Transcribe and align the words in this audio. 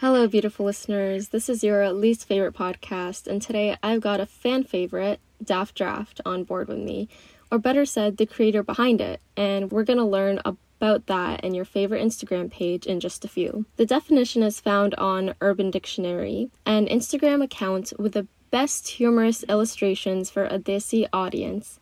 Hello, 0.00 0.26
beautiful 0.26 0.64
listeners. 0.64 1.28
This 1.28 1.50
is 1.50 1.62
your 1.62 1.92
least 1.92 2.26
favorite 2.26 2.54
podcast, 2.54 3.26
and 3.26 3.42
today 3.42 3.76
I've 3.82 4.00
got 4.00 4.18
a 4.18 4.24
fan 4.24 4.64
favorite, 4.64 5.20
Daft 5.44 5.74
Draft, 5.74 6.22
on 6.24 6.44
board 6.44 6.68
with 6.68 6.78
me, 6.78 7.06
or 7.52 7.58
better 7.58 7.84
said, 7.84 8.16
the 8.16 8.24
creator 8.24 8.62
behind 8.62 9.02
it, 9.02 9.20
and 9.36 9.70
we're 9.70 9.84
going 9.84 9.98
to 9.98 10.04
learn 10.06 10.40
about 10.42 11.04
that 11.04 11.44
and 11.44 11.54
your 11.54 11.66
favorite 11.66 12.02
Instagram 12.02 12.50
page 12.50 12.86
in 12.86 12.98
just 12.98 13.26
a 13.26 13.28
few. 13.28 13.66
The 13.76 13.84
definition 13.84 14.42
is 14.42 14.58
found 14.58 14.94
on 14.94 15.34
Urban 15.42 15.70
Dictionary, 15.70 16.48
an 16.64 16.86
Instagram 16.86 17.44
account 17.44 17.92
with 17.98 18.14
the 18.14 18.26
best 18.50 18.88
humorous 18.88 19.44
illustrations 19.50 20.30
for 20.30 20.46
a 20.46 20.58
Desi 20.58 21.08
audience. 21.12 21.78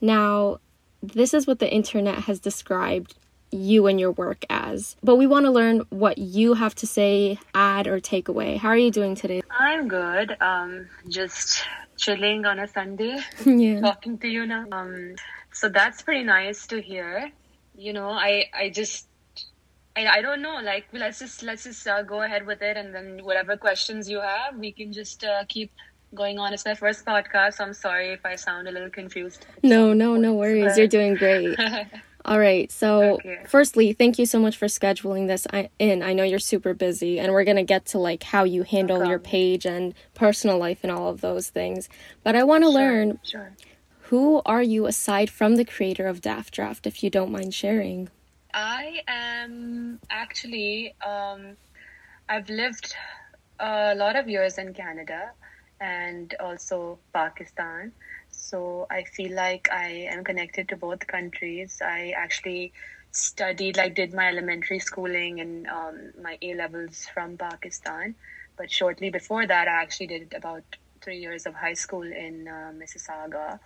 Now, 0.00 0.60
this 1.02 1.34
is 1.34 1.48
what 1.48 1.58
the 1.58 1.74
internet 1.74 2.26
has 2.26 2.38
described 2.38 3.16
you 3.50 3.86
and 3.86 3.98
your 3.98 4.12
work 4.12 4.44
as. 4.50 4.96
But 5.02 5.16
we 5.16 5.26
want 5.26 5.46
to 5.46 5.50
learn 5.50 5.82
what 5.90 6.18
you 6.18 6.54
have 6.54 6.74
to 6.76 6.86
say, 6.86 7.38
add, 7.54 7.86
or 7.86 8.00
take 8.00 8.28
away. 8.28 8.56
How 8.56 8.68
are 8.68 8.76
you 8.76 8.90
doing 8.90 9.14
today? 9.14 9.42
I'm 9.50 9.88
good. 9.88 10.36
Um, 10.40 10.88
just 11.08 11.64
chilling 11.96 12.44
on 12.44 12.58
a 12.58 12.68
Sunday, 12.68 13.18
yeah. 13.44 13.80
talking 13.80 14.18
to 14.18 14.28
you 14.28 14.46
now. 14.46 14.66
Um, 14.72 15.14
so 15.52 15.68
that's 15.68 16.02
pretty 16.02 16.24
nice 16.24 16.66
to 16.68 16.80
hear. 16.80 17.30
You 17.76 17.92
know, 17.92 18.10
I 18.10 18.46
I 18.54 18.70
just 18.70 19.06
I, 19.96 20.06
I 20.06 20.22
don't 20.22 20.42
know. 20.42 20.60
Like, 20.62 20.86
let's 20.92 21.18
just 21.18 21.42
let's 21.42 21.64
just 21.64 21.86
uh, 21.86 22.02
go 22.02 22.22
ahead 22.22 22.46
with 22.46 22.62
it, 22.62 22.76
and 22.76 22.94
then 22.94 23.20
whatever 23.22 23.56
questions 23.56 24.08
you 24.08 24.20
have, 24.20 24.56
we 24.56 24.72
can 24.72 24.92
just 24.92 25.24
uh, 25.24 25.44
keep 25.48 25.72
going 26.14 26.38
on. 26.38 26.52
It's 26.52 26.64
my 26.64 26.74
first 26.74 27.04
podcast. 27.04 27.54
So 27.54 27.64
I'm 27.64 27.72
sorry 27.72 28.12
if 28.12 28.24
I 28.24 28.36
sound 28.36 28.68
a 28.68 28.70
little 28.70 28.90
confused. 28.90 29.46
No, 29.62 29.92
no, 29.92 30.16
no 30.16 30.34
worries. 30.34 30.76
You're 30.76 30.86
doing 30.86 31.14
great. 31.14 31.58
All 32.26 32.40
right. 32.40 32.70
So, 32.72 33.14
okay. 33.14 33.38
firstly, 33.46 33.92
thank 33.92 34.18
you 34.18 34.26
so 34.26 34.40
much 34.40 34.56
for 34.56 34.66
scheduling 34.66 35.28
this 35.28 35.46
in. 35.78 36.02
I 36.02 36.12
know 36.12 36.24
you're 36.24 36.40
super 36.40 36.74
busy, 36.74 37.20
and 37.20 37.32
we're 37.32 37.44
going 37.44 37.56
to 37.56 37.62
get 37.62 37.86
to 37.86 37.98
like 37.98 38.24
how 38.24 38.42
you 38.42 38.64
handle 38.64 38.98
no 38.98 39.08
your 39.08 39.20
page 39.20 39.64
and 39.64 39.94
personal 40.14 40.58
life 40.58 40.80
and 40.82 40.90
all 40.90 41.08
of 41.08 41.20
those 41.20 41.50
things. 41.50 41.88
But 42.24 42.34
I 42.34 42.42
want 42.42 42.64
to 42.64 42.72
sure, 42.72 42.74
learn 42.74 43.20
sure. 43.22 43.52
who 44.10 44.42
are 44.44 44.62
you 44.62 44.86
aside 44.86 45.30
from 45.30 45.54
the 45.54 45.64
creator 45.64 46.08
of 46.08 46.20
Daft 46.20 46.52
Draft, 46.52 46.84
if 46.84 47.04
you 47.04 47.10
don't 47.10 47.30
mind 47.30 47.54
sharing? 47.54 48.10
I 48.52 49.02
am 49.06 50.00
actually, 50.10 50.96
um, 51.06 51.56
I've 52.28 52.48
lived 52.50 52.92
a 53.60 53.94
lot 53.94 54.16
of 54.16 54.28
years 54.28 54.58
in 54.58 54.74
Canada 54.74 55.30
and 55.80 56.34
also 56.40 56.98
Pakistan. 57.12 57.92
So 58.48 58.86
I 58.88 59.02
feel 59.02 59.34
like 59.34 59.68
I 59.72 59.88
am 60.14 60.22
connected 60.22 60.68
to 60.68 60.76
both 60.76 61.04
countries. 61.08 61.82
I 61.84 62.14
actually 62.16 62.72
studied, 63.10 63.76
like, 63.76 63.96
did 63.96 64.14
my 64.14 64.28
elementary 64.28 64.78
schooling 64.78 65.40
and 65.40 65.66
um, 65.66 66.12
my 66.22 66.38
A 66.40 66.54
levels 66.54 67.08
from 67.12 67.36
Pakistan. 67.36 68.14
But 68.56 68.70
shortly 68.70 69.10
before 69.10 69.48
that, 69.48 69.66
I 69.66 69.82
actually 69.82 70.06
did 70.06 70.32
about 70.32 70.62
three 71.02 71.18
years 71.18 71.46
of 71.46 71.54
high 71.54 71.74
school 71.74 72.04
in 72.04 72.46
uh, 72.46 72.70
Mississauga. 72.80 73.58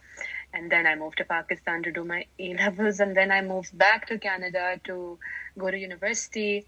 And 0.55 0.73
then 0.73 0.87
I 0.87 0.95
moved 0.95 1.19
to 1.19 1.25
Pakistan 1.25 1.83
to 1.83 1.93
do 1.93 2.03
my 2.03 2.25
A 2.39 2.55
levels. 2.65 3.01
And 3.01 3.15
then 3.15 3.31
I 3.31 3.43
moved 3.43 3.77
back 3.77 4.07
to 4.07 4.19
Canada 4.19 4.81
to 4.85 5.19
go 5.59 5.71
to 5.71 5.79
university. 5.79 6.65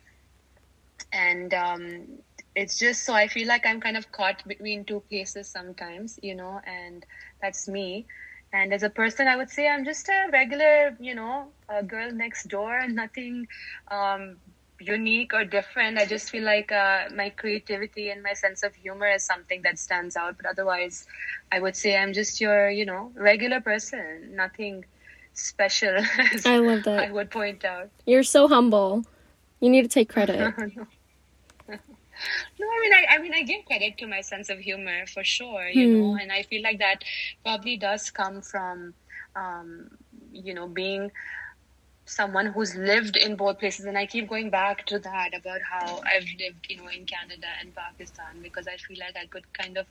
And 1.14 1.54
um, 1.54 2.06
it's 2.54 2.78
just 2.78 3.04
so 3.04 3.14
I 3.14 3.28
feel 3.28 3.48
like 3.48 3.64
I'm 3.66 3.80
kind 3.80 3.96
of 3.96 4.10
caught 4.12 4.46
between 4.46 4.84
two 4.84 5.00
places 5.08 5.48
sometimes, 5.48 6.18
you 6.22 6.34
know, 6.34 6.60
and 6.66 7.04
that's 7.40 7.68
me. 7.68 8.06
And 8.52 8.74
as 8.74 8.82
a 8.82 8.90
person, 8.90 9.28
I 9.28 9.36
would 9.36 9.48
say 9.48 9.66
I'm 9.66 9.84
just 9.84 10.08
a 10.08 10.28
regular, 10.30 10.96
you 11.00 11.14
know, 11.14 11.48
a 11.68 11.82
girl 11.82 12.12
next 12.12 12.48
door, 12.48 12.86
nothing 12.86 13.46
um, 13.90 14.36
unique 14.78 15.32
or 15.32 15.44
different. 15.44 15.96
I 15.96 16.04
just 16.04 16.28
feel 16.28 16.44
like 16.44 16.70
uh, 16.70 17.04
my 17.14 17.30
creativity 17.30 18.10
and 18.10 18.22
my 18.22 18.34
sense 18.34 18.62
of 18.62 18.74
humor 18.74 19.08
is 19.08 19.24
something 19.24 19.62
that 19.62 19.78
stands 19.78 20.16
out. 20.16 20.36
But 20.36 20.46
otherwise, 20.46 21.06
I 21.50 21.60
would 21.60 21.76
say 21.76 21.96
I'm 21.96 22.12
just 22.12 22.40
your, 22.42 22.68
you 22.68 22.84
know, 22.84 23.10
regular 23.14 23.60
person, 23.60 24.32
nothing 24.34 24.84
special. 25.32 25.96
I 26.44 26.58
love 26.58 26.82
that. 26.82 27.08
I 27.08 27.10
would 27.10 27.30
point 27.30 27.64
out. 27.64 27.88
You're 28.04 28.22
so 28.22 28.48
humble. 28.48 29.04
You 29.60 29.70
need 29.70 29.82
to 29.82 29.88
take 29.88 30.10
credit. 30.10 30.52
no, 32.58 32.66
I 32.66 32.80
mean, 32.80 32.92
I, 32.92 33.14
I 33.14 33.18
mean, 33.18 33.34
I 33.34 33.42
give 33.42 33.64
credit 33.64 33.98
to 33.98 34.06
my 34.06 34.20
sense 34.20 34.48
of 34.50 34.58
humor 34.58 35.06
for 35.06 35.24
sure, 35.24 35.68
you 35.68 35.88
hmm. 35.88 36.00
know, 36.00 36.18
and 36.20 36.32
I 36.32 36.42
feel 36.42 36.62
like 36.62 36.78
that 36.78 37.04
probably 37.44 37.76
does 37.76 38.10
come 38.10 38.42
from, 38.42 38.94
um, 39.36 39.90
you 40.32 40.54
know, 40.54 40.66
being 40.68 41.10
someone 42.04 42.46
who's 42.46 42.74
lived 42.74 43.16
in 43.16 43.36
both 43.36 43.58
places 43.60 43.86
and 43.86 43.96
i 43.96 44.04
keep 44.04 44.28
going 44.28 44.50
back 44.50 44.84
to 44.84 44.98
that 44.98 45.30
about 45.34 45.60
how 45.62 46.00
i've 46.12 46.26
lived 46.38 46.66
you 46.68 46.76
know 46.76 46.88
in 46.88 47.06
canada 47.06 47.46
and 47.60 47.74
pakistan 47.74 48.42
because 48.42 48.66
i 48.66 48.76
feel 48.76 48.98
like 48.98 49.16
i 49.16 49.26
could 49.26 49.50
kind 49.52 49.78
of 49.78 49.86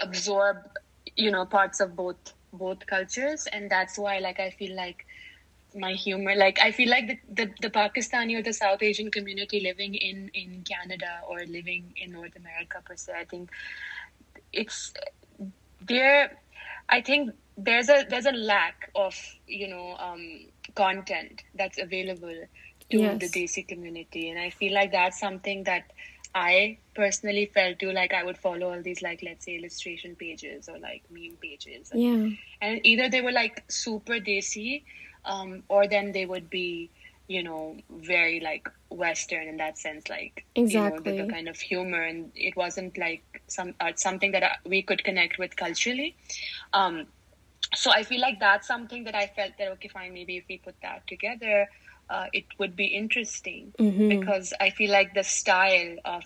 absorb 0.00 0.58
you 1.16 1.30
know 1.30 1.46
parts 1.46 1.80
of 1.80 1.96
both 1.96 2.34
both 2.52 2.86
cultures 2.86 3.48
and 3.52 3.70
that's 3.70 3.98
why 3.98 4.18
like 4.18 4.38
i 4.38 4.50
feel 4.50 4.76
like 4.76 5.06
my 5.74 5.92
humor. 5.92 6.34
Like 6.34 6.58
i 6.60 6.70
feel 6.70 6.90
like 6.90 7.06
the, 7.06 7.44
the, 7.44 7.50
the 7.60 7.70
pakistani 7.70 8.38
or 8.38 8.42
the 8.42 8.52
south 8.52 8.82
asian 8.82 9.10
community 9.10 9.60
living 9.60 9.94
in 9.94 10.30
in 10.34 10.62
canada 10.62 11.20
or 11.28 11.40
living 11.46 11.92
in 11.96 12.12
north 12.12 12.36
america 12.36 12.82
per 12.84 12.96
se 12.96 13.12
i 13.18 13.24
think 13.24 13.50
it's 14.52 14.92
there 15.80 16.38
i 16.88 17.00
think 17.00 17.30
there's 17.56 17.88
a 17.88 18.04
there's 18.08 18.26
a 18.26 18.32
lack 18.32 18.90
of 18.94 19.16
you 19.46 19.68
know 19.68 19.96
um 19.98 20.46
content 20.74 21.42
that's 21.54 21.78
available 21.78 22.34
to 22.90 22.98
yes. 22.98 23.20
the 23.20 23.28
desi 23.28 23.66
community. 23.66 24.30
And 24.30 24.38
i 24.38 24.50
feel 24.50 24.72
like 24.74 24.92
that's 24.92 25.18
something 25.18 25.64
that 25.64 25.92
i 26.34 26.78
personally 26.94 27.46
felt 27.54 27.78
too 27.78 27.92
like 27.92 28.12
i 28.12 28.24
would 28.24 28.36
follow 28.36 28.72
all 28.72 28.82
these 28.82 29.02
like 29.02 29.22
let's 29.22 29.44
say 29.44 29.56
illustration 29.56 30.16
pages 30.16 30.68
or 30.68 30.78
like 30.78 31.02
meme 31.10 31.36
pages. 31.40 31.90
Yeah. 31.94 32.28
And 32.60 32.80
either 32.84 33.08
they 33.08 33.20
were 33.20 33.32
like 33.32 33.62
super 33.68 34.14
desi 34.14 34.82
um, 35.24 35.62
or 35.68 35.86
then 35.88 36.12
they 36.12 36.26
would 36.26 36.50
be 36.50 36.90
you 37.28 37.42
know 37.42 37.76
very 37.90 38.40
like 38.40 38.68
western 38.90 39.48
in 39.48 39.56
that 39.56 39.78
sense 39.78 40.08
like 40.08 40.44
exactly 40.54 40.74
you 40.74 40.90
know, 40.90 41.00
the, 41.02 41.22
the 41.22 41.32
kind 41.32 41.48
of 41.48 41.56
humor. 41.58 42.02
And 42.02 42.30
it 42.34 42.56
wasn't 42.56 42.98
like 42.98 43.24
some 43.48 43.74
uh, 43.80 43.92
something 43.96 44.32
that 44.32 44.42
uh, 44.42 44.48
we 44.66 44.82
could 44.82 45.04
connect 45.04 45.38
with 45.38 45.56
culturally. 45.56 46.16
Um 46.72 47.06
so 47.74 47.90
i 47.92 48.02
feel 48.02 48.20
like 48.20 48.38
that's 48.40 48.66
something 48.66 49.04
that 49.04 49.14
i 49.14 49.26
felt 49.26 49.52
that 49.58 49.68
okay 49.68 49.88
fine 49.88 50.12
maybe 50.12 50.36
if 50.36 50.44
we 50.48 50.58
put 50.58 50.74
that 50.82 51.06
together 51.06 51.66
uh, 52.10 52.26
it 52.34 52.44
would 52.58 52.76
be 52.76 52.86
interesting. 52.86 53.72
Mm-hmm. 53.80 54.08
because 54.08 54.52
i 54.60 54.70
feel 54.70 54.90
like 54.92 55.14
the 55.14 55.24
style 55.24 55.96
of 56.04 56.24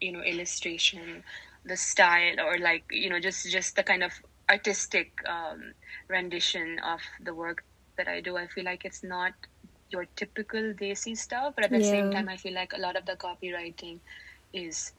you 0.00 0.12
know 0.12 0.22
illustration 0.22 1.22
the 1.64 1.76
style 1.76 2.40
or 2.40 2.58
like 2.58 2.84
you 2.90 3.08
know 3.08 3.20
just 3.20 3.50
just 3.50 3.76
the 3.76 3.82
kind 3.82 4.02
of 4.02 4.12
artistic 4.50 5.12
um, 5.28 5.72
rendition 6.08 6.78
of 6.84 7.00
the 7.22 7.34
work 7.34 7.64
that 8.00 8.08
I 8.08 8.20
do, 8.20 8.36
I 8.36 8.46
feel 8.46 8.64
like 8.64 8.84
it's 8.84 9.02
not 9.02 9.32
your 9.90 10.06
typical 10.16 10.72
desi 10.80 11.16
stuff, 11.16 11.54
but 11.54 11.64
at 11.64 11.70
the 11.70 11.80
yeah. 11.80 11.94
same 11.96 12.10
time, 12.10 12.28
I 12.28 12.36
feel 12.36 12.54
like 12.54 12.72
a 12.72 12.80
lot 12.80 12.96
of 12.96 13.04
the 13.06 13.16
copywriting 13.16 13.98
is, 14.52 14.92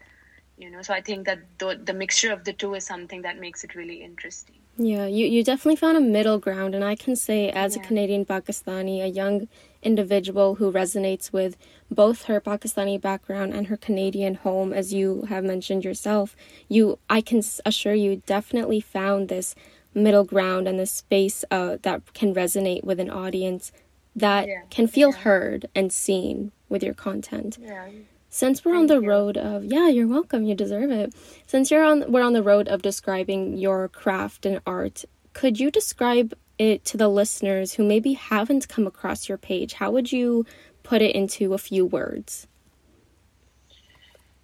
you 0.57 0.69
know. 0.69 0.81
So 0.81 0.93
I 0.93 1.01
think 1.01 1.25
that 1.25 1.39
the 1.59 1.79
the 1.89 1.93
mixture 1.93 2.31
of 2.31 2.43
the 2.43 2.53
two 2.53 2.73
is 2.75 2.85
something 2.85 3.21
that 3.27 3.39
makes 3.39 3.63
it 3.63 3.75
really 3.75 4.03
interesting. 4.09 4.57
Yeah, 4.77 5.05
you 5.05 5.25
you 5.25 5.43
definitely 5.43 5.77
found 5.77 5.97
a 5.97 6.01
middle 6.01 6.39
ground, 6.39 6.75
and 6.75 6.83
I 6.83 6.95
can 6.95 7.15
say, 7.15 7.49
as 7.49 7.75
yeah. 7.75 7.81
a 7.81 7.85
Canadian 7.87 8.25
Pakistani, 8.25 9.03
a 9.03 9.07
young 9.07 9.47
individual 9.81 10.55
who 10.55 10.71
resonates 10.71 11.33
with 11.33 11.57
both 11.89 12.25
her 12.25 12.39
Pakistani 12.39 12.99
background 13.09 13.53
and 13.53 13.67
her 13.67 13.77
Canadian 13.77 14.35
home, 14.35 14.71
as 14.73 14.93
you 14.93 15.23
have 15.33 15.43
mentioned 15.43 15.83
yourself, 15.83 16.35
you 16.69 16.99
I 17.09 17.21
can 17.21 17.41
assure 17.65 17.93
you 18.05 18.21
definitely 18.25 18.81
found 18.81 19.27
this 19.27 19.55
middle 19.93 20.23
ground 20.23 20.67
and 20.67 20.79
the 20.79 20.85
space 20.85 21.43
uh, 21.51 21.77
that 21.81 22.13
can 22.13 22.33
resonate 22.33 22.83
with 22.83 22.99
an 22.99 23.09
audience 23.09 23.71
that 24.15 24.47
yeah. 24.47 24.61
can 24.69 24.87
feel 24.87 25.09
yeah. 25.09 25.17
heard 25.17 25.65
and 25.75 25.91
seen 25.91 26.51
with 26.69 26.83
your 26.83 26.93
content. 26.93 27.57
Yeah. 27.61 27.87
Since 28.29 28.63
we're 28.63 28.73
Thank 28.73 28.81
on 28.81 28.87
the 28.87 29.01
you. 29.01 29.09
road 29.09 29.37
of 29.37 29.65
yeah, 29.65 29.89
you're 29.89 30.07
welcome, 30.07 30.45
you 30.45 30.55
deserve 30.55 30.91
it. 30.91 31.13
Since 31.47 31.69
you're 31.69 31.83
on 31.83 32.11
we're 32.11 32.23
on 32.23 32.33
the 32.33 32.43
road 32.43 32.67
of 32.67 32.81
describing 32.81 33.57
your 33.57 33.89
craft 33.89 34.45
and 34.45 34.61
art, 34.65 35.03
could 35.33 35.59
you 35.59 35.69
describe 35.69 36.33
it 36.57 36.85
to 36.85 36.97
the 36.97 37.09
listeners 37.09 37.73
who 37.73 37.83
maybe 37.83 38.13
haven't 38.13 38.69
come 38.69 38.87
across 38.87 39.27
your 39.27 39.37
page? 39.37 39.73
How 39.73 39.91
would 39.91 40.11
you 40.11 40.45
put 40.83 41.01
it 41.01 41.15
into 41.15 41.53
a 41.53 41.57
few 41.57 41.85
words? 41.85 42.47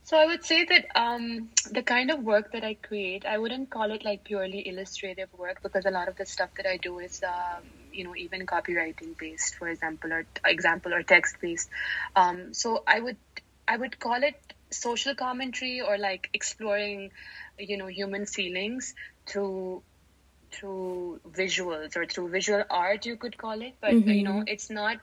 So 0.07 0.15
I 0.15 0.25
would 0.25 0.45
say 0.45 0.63
that 0.63 0.85
um, 0.95 1.49
the 1.69 1.83
kind 1.83 2.11
of 2.11 2.23
work 2.23 2.53
that 2.53 2.63
I 2.63 2.75
create, 2.75 3.25
I 3.25 3.37
wouldn't 3.37 3.69
call 3.69 3.91
it 3.91 4.05
like 4.05 4.23
purely 4.23 4.65
illustrative 4.65 5.27
work 5.37 5.61
because 5.61 5.85
a 5.85 5.91
lot 5.91 6.07
of 6.07 6.15
the 6.15 6.25
stuff 6.25 6.49
that 6.55 6.65
I 6.65 6.77
do 6.77 6.99
is, 6.99 7.21
um, 7.23 7.63
you 7.91 8.05
know, 8.05 8.15
even 8.15 8.45
copywriting 8.45 9.17
based, 9.17 9.55
for 9.55 9.67
example, 9.67 10.13
or 10.13 10.25
example 10.45 10.93
or 10.93 11.03
text 11.03 11.41
based. 11.41 11.69
Um, 12.15 12.53
so 12.53 12.83
I 12.87 13.01
would 13.01 13.17
I 13.67 13.75
would 13.75 13.99
call 13.99 14.23
it 14.23 14.39
social 14.69 15.13
commentary 15.13 15.81
or 15.81 15.97
like 15.97 16.29
exploring, 16.33 17.11
you 17.59 17.75
know, 17.75 17.87
human 17.87 18.25
feelings 18.25 18.95
through 19.25 19.83
through 20.53 21.19
visuals 21.29 21.97
or 21.97 22.05
through 22.05 22.29
visual 22.29 22.63
art, 22.69 23.05
you 23.05 23.17
could 23.17 23.37
call 23.37 23.61
it. 23.61 23.73
But 23.81 23.91
mm-hmm. 23.91 24.09
you 24.09 24.23
know, 24.23 24.45
it's 24.47 24.69
not 24.69 24.99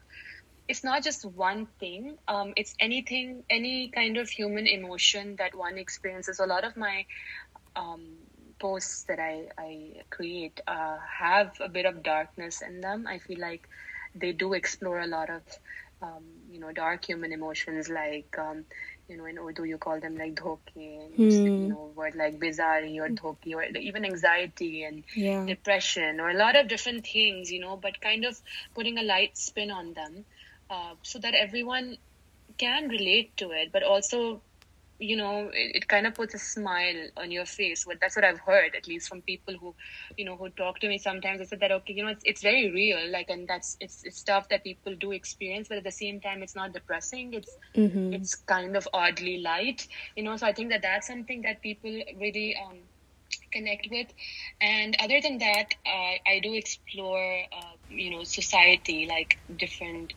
it's 0.69 0.85
not 0.85 1.03
just 1.03 1.25
one 1.25 1.67
thing. 1.81 2.17
Um, 2.29 2.53
it's 2.57 2.75
anything, 2.81 3.45
any 3.51 3.91
kind 3.95 4.17
of 4.17 4.29
human 4.29 4.67
emotion 4.67 5.37
that 5.39 5.55
one 5.57 5.79
experiences. 5.79 6.41
A 6.41 6.47
lot 6.47 6.65
of 6.65 6.77
my 6.77 7.05
um, 7.77 8.19
posts 8.61 9.05
that 9.09 9.19
I, 9.19 9.49
I 9.59 9.93
create 10.11 10.61
uh, 10.67 10.97
have 11.19 11.53
a 11.61 11.69
bit 11.69 11.87
of 11.87 12.03
darkness 12.03 12.63
in 12.63 12.81
them. 12.81 13.07
I 13.07 13.19
feel 13.19 13.41
like 13.41 13.67
they 14.15 14.33
do 14.33 14.55
explore 14.55 15.01
a 15.01 15.07
lot 15.07 15.31
of, 15.31 15.43
um, 16.03 16.23
you 16.51 16.59
know, 16.61 16.73
dark 16.73 17.05
human 17.07 17.33
emotions 17.33 17.89
like, 17.89 18.37
um, 18.39 18.65
you 19.09 19.17
know, 19.17 19.27
in 19.27 19.39
Urdu 19.39 19.65
you 19.65 19.79
call 19.79 20.01
them 20.01 20.17
like 20.17 20.35
dhoke, 20.37 20.71
and, 20.77 21.17
Hmm. 21.17 21.57
you 21.57 21.69
know, 21.69 21.93
word 21.95 22.15
like 22.17 22.39
bizarre 22.41 22.81
or 22.83 23.09
dhoki, 23.11 23.55
or 23.55 23.65
even 23.79 24.05
anxiety 24.05 24.85
and 24.85 25.05
Yeah. 25.15 25.47
depression, 25.47 26.21
or 26.21 26.31
a 26.31 26.35
lot 26.37 26.57
of 26.57 26.69
different 26.69 27.07
things, 27.07 27.51
you 27.53 27.61
know, 27.61 27.77
but 27.77 28.01
kind 28.01 28.25
of 28.25 28.37
putting 28.75 28.99
a 28.99 29.03
light 29.03 29.37
spin 29.37 29.71
on 29.71 29.95
them 29.95 30.25
uh, 30.71 30.95
so 31.03 31.19
that 31.19 31.35
everyone 31.35 31.97
can 32.59 32.89
relate 32.89 33.37
to 33.39 33.51
it, 33.51 33.71
but 33.73 33.83
also 33.83 34.43
you 34.99 35.17
know 35.17 35.51
it, 35.53 35.77
it 35.77 35.89
kind 35.89 36.07
of 36.07 36.15
puts 36.15 36.35
a 36.35 36.39
smile 36.39 37.09
on 37.17 37.31
your 37.31 37.47
face. 37.47 37.87
Well, 37.87 37.97
that's 38.01 38.17
what 38.17 38.25
i've 38.25 38.39
heard 38.41 38.75
at 38.77 38.87
least 38.89 39.09
from 39.09 39.23
people 39.23 39.55
who 39.61 39.75
you 40.17 40.25
know 40.25 40.37
who 40.37 40.49
talk 40.51 40.81
to 40.81 40.89
me 40.89 40.99
sometimes. 40.99 41.39
They 41.39 41.45
said 41.45 41.61
that 41.61 41.73
okay 41.73 41.95
you 41.95 42.03
know 42.05 42.11
it's, 42.11 42.23
it's 42.25 42.43
very 42.43 42.71
real 42.71 43.11
like 43.11 43.31
and 43.31 43.49
that's 43.49 43.77
it's, 43.81 44.03
it's 44.05 44.19
stuff 44.19 44.49
that 44.51 44.65
people 44.65 44.95
do 44.97 45.13
experience 45.13 45.69
but 45.69 45.79
at 45.79 45.85
the 45.85 45.93
same 45.93 46.21
time 46.21 46.43
it's 46.43 46.57
not 46.57 46.73
depressing. 46.73 47.35
It's 47.35 47.59
Mm-hmm. 47.77 48.13
it's 48.13 48.35
kind 48.35 48.77
of 48.77 48.87
oddly 48.93 49.39
light 49.41 49.87
you 50.17 50.23
know 50.23 50.37
so 50.37 50.47
i 50.47 50.53
think 50.53 50.71
that 50.71 50.83
that's 50.83 51.07
something 51.09 51.43
that 51.43 51.63
people 51.63 51.91
really 52.21 52.57
um 52.65 52.79
connect 53.53 53.89
with. 53.91 54.09
And 54.61 54.97
other 55.03 55.21
than 55.23 55.39
that 55.39 55.75
uh, 55.87 56.15
i 56.27 56.41
do 56.43 56.55
explore 56.55 57.41
uh, 57.53 57.75
you 57.89 58.11
know 58.11 58.25
society 58.25 59.07
like 59.09 59.39
different 59.57 60.13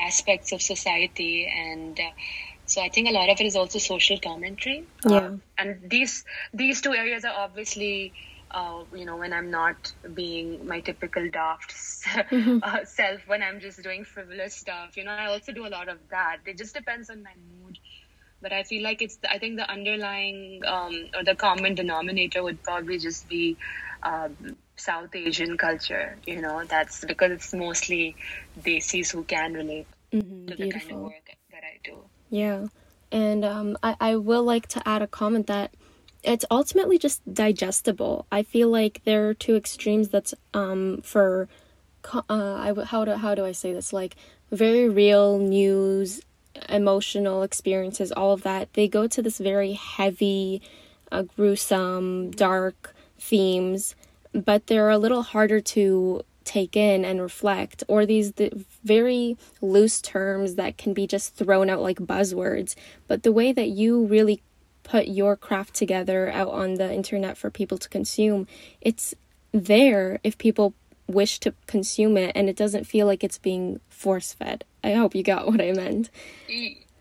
aspects 0.00 0.52
of 0.52 0.62
society 0.62 1.46
and 1.46 1.98
uh, 1.98 2.10
so 2.70 2.80
I 2.80 2.88
think 2.88 3.08
a 3.08 3.12
lot 3.12 3.28
of 3.28 3.40
it 3.40 3.46
is 3.46 3.56
also 3.56 3.80
social 3.80 4.18
commentary. 4.20 4.84
Yeah. 5.04 5.16
Uh, 5.16 5.36
and 5.58 5.90
these 5.90 6.24
these 6.54 6.80
two 6.80 6.92
areas 6.92 7.24
are 7.24 7.34
obviously, 7.36 8.12
uh, 8.52 8.84
you 8.94 9.04
know, 9.04 9.16
when 9.16 9.32
I'm 9.32 9.50
not 9.50 9.92
being 10.14 10.64
my 10.68 10.78
typical 10.78 11.28
daft 11.30 11.74
uh, 12.32 12.84
self, 12.84 13.26
when 13.26 13.42
I'm 13.42 13.58
just 13.58 13.82
doing 13.82 14.04
frivolous 14.04 14.54
stuff. 14.54 14.96
You 14.96 15.02
know, 15.02 15.10
I 15.10 15.26
also 15.26 15.50
do 15.50 15.66
a 15.66 15.72
lot 15.78 15.88
of 15.88 15.98
that. 16.10 16.38
It 16.46 16.58
just 16.58 16.72
depends 16.72 17.10
on 17.10 17.24
my 17.24 17.34
mood. 17.50 17.76
But 18.40 18.52
I 18.52 18.62
feel 18.62 18.84
like 18.84 19.02
it's. 19.02 19.18
I 19.28 19.38
think 19.38 19.56
the 19.56 19.68
underlying 19.68 20.62
um, 20.64 21.08
or 21.16 21.24
the 21.24 21.34
common 21.34 21.74
denominator 21.74 22.44
would 22.44 22.62
probably 22.62 22.98
just 22.98 23.28
be 23.28 23.56
um, 24.04 24.56
South 24.80 25.14
Asian 25.14 25.56
culture. 25.56 26.16
You 26.26 26.40
know, 26.40 26.64
that's 26.64 27.04
because 27.04 27.32
it's 27.32 27.52
mostly 27.52 28.16
Desis 28.60 29.12
who 29.12 29.22
can 29.24 29.54
relate 29.54 29.86
Mm-hmm. 30.12 30.46
to 30.46 30.56
the 30.56 30.70
kind 30.72 30.90
of 30.90 30.98
work 30.98 31.36
that 31.52 31.62
I 31.62 31.78
do. 31.84 32.02
Yeah. 32.30 32.66
And 33.12 33.44
um, 33.44 33.78
I, 33.80 33.94
I 34.00 34.16
will 34.16 34.42
like 34.42 34.66
to 34.74 34.82
add 34.84 35.02
a 35.02 35.06
comment 35.06 35.46
that 35.46 35.70
it's 36.24 36.44
ultimately 36.50 36.98
just 36.98 37.22
digestible. 37.32 38.26
I 38.32 38.42
feel 38.42 38.68
like 38.70 39.02
there 39.04 39.28
are 39.28 39.34
two 39.34 39.54
extremes 39.54 40.08
that's 40.08 40.34
um, 40.52 41.00
for, 41.02 41.48
uh, 42.12 42.22
I, 42.28 42.74
how, 42.86 43.04
do, 43.04 43.14
how 43.14 43.36
do 43.36 43.44
I 43.44 43.52
say 43.52 43.72
this? 43.72 43.92
Like 43.92 44.16
very 44.50 44.88
real 44.88 45.38
news, 45.38 46.22
emotional 46.68 47.44
experiences, 47.44 48.10
all 48.10 48.32
of 48.32 48.42
that. 48.42 48.72
They 48.74 48.88
go 48.88 49.06
to 49.06 49.22
this 49.22 49.38
very 49.38 49.74
heavy, 49.74 50.60
uh, 51.12 51.22
gruesome, 51.22 52.32
dark 52.32 52.96
themes, 53.16 53.94
but 54.32 54.66
they're 54.66 54.90
a 54.90 54.98
little 54.98 55.22
harder 55.22 55.60
to 55.60 56.22
take 56.44 56.76
in 56.76 57.04
and 57.04 57.20
reflect 57.20 57.84
or 57.86 58.06
these 58.06 58.32
the 58.32 58.50
very 58.82 59.36
loose 59.60 60.00
terms 60.00 60.54
that 60.54 60.78
can 60.78 60.92
be 60.94 61.06
just 61.06 61.34
thrown 61.34 61.68
out 61.68 61.82
like 61.82 61.98
buzzwords 61.98 62.74
but 63.06 63.22
the 63.22 63.30
way 63.32 63.52
that 63.52 63.68
you 63.68 64.04
really 64.06 64.42
put 64.82 65.06
your 65.06 65.36
craft 65.36 65.74
together 65.74 66.30
out 66.30 66.48
on 66.48 66.74
the 66.74 66.92
internet 66.92 67.36
for 67.36 67.50
people 67.50 67.76
to 67.78 67.88
consume 67.88 68.46
it's 68.80 69.14
there 69.52 70.18
if 70.24 70.38
people 70.38 70.72
wish 71.06 71.38
to 71.38 71.52
consume 71.66 72.16
it 72.16 72.32
and 72.34 72.48
it 72.48 72.56
doesn't 72.56 72.84
feel 72.84 73.06
like 73.06 73.22
it's 73.22 73.38
being 73.38 73.78
force 73.88 74.32
fed 74.32 74.64
i 74.82 74.92
hope 74.92 75.14
you 75.14 75.22
got 75.22 75.46
what 75.50 75.60
i 75.60 75.72
meant 75.72 76.08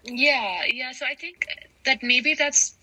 Yeah, 0.06 0.64
yeah. 0.72 0.92
So 0.92 1.06
I 1.06 1.16
think 1.16 1.46
that 1.86 2.02
maybe 2.02 2.34
that's. 2.34 2.76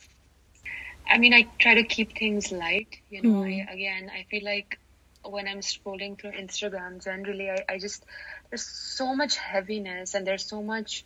I 1.09 1.19
mean, 1.19 1.35
I 1.35 1.49
try 1.59 1.75
to 1.75 1.85
keep 1.85 2.17
things 2.19 2.53
light. 2.53 2.97
You 3.11 3.23
know, 3.23 3.43
I, 3.43 3.67
again, 3.71 4.11
I 4.13 4.25
feel 4.31 4.45
like 4.45 4.79
when 5.25 5.49
I'm 5.49 5.61
scrolling 5.61 6.21
through 6.21 6.33
Instagram, 6.33 7.03
generally, 7.03 7.51
I, 7.51 7.65
I 7.69 7.79
just 7.79 8.05
there's 8.51 8.67
so 8.67 9.15
much 9.15 9.37
heaviness 9.37 10.15
and 10.15 10.27
there's 10.27 10.45
so 10.47 10.63
much, 10.63 11.05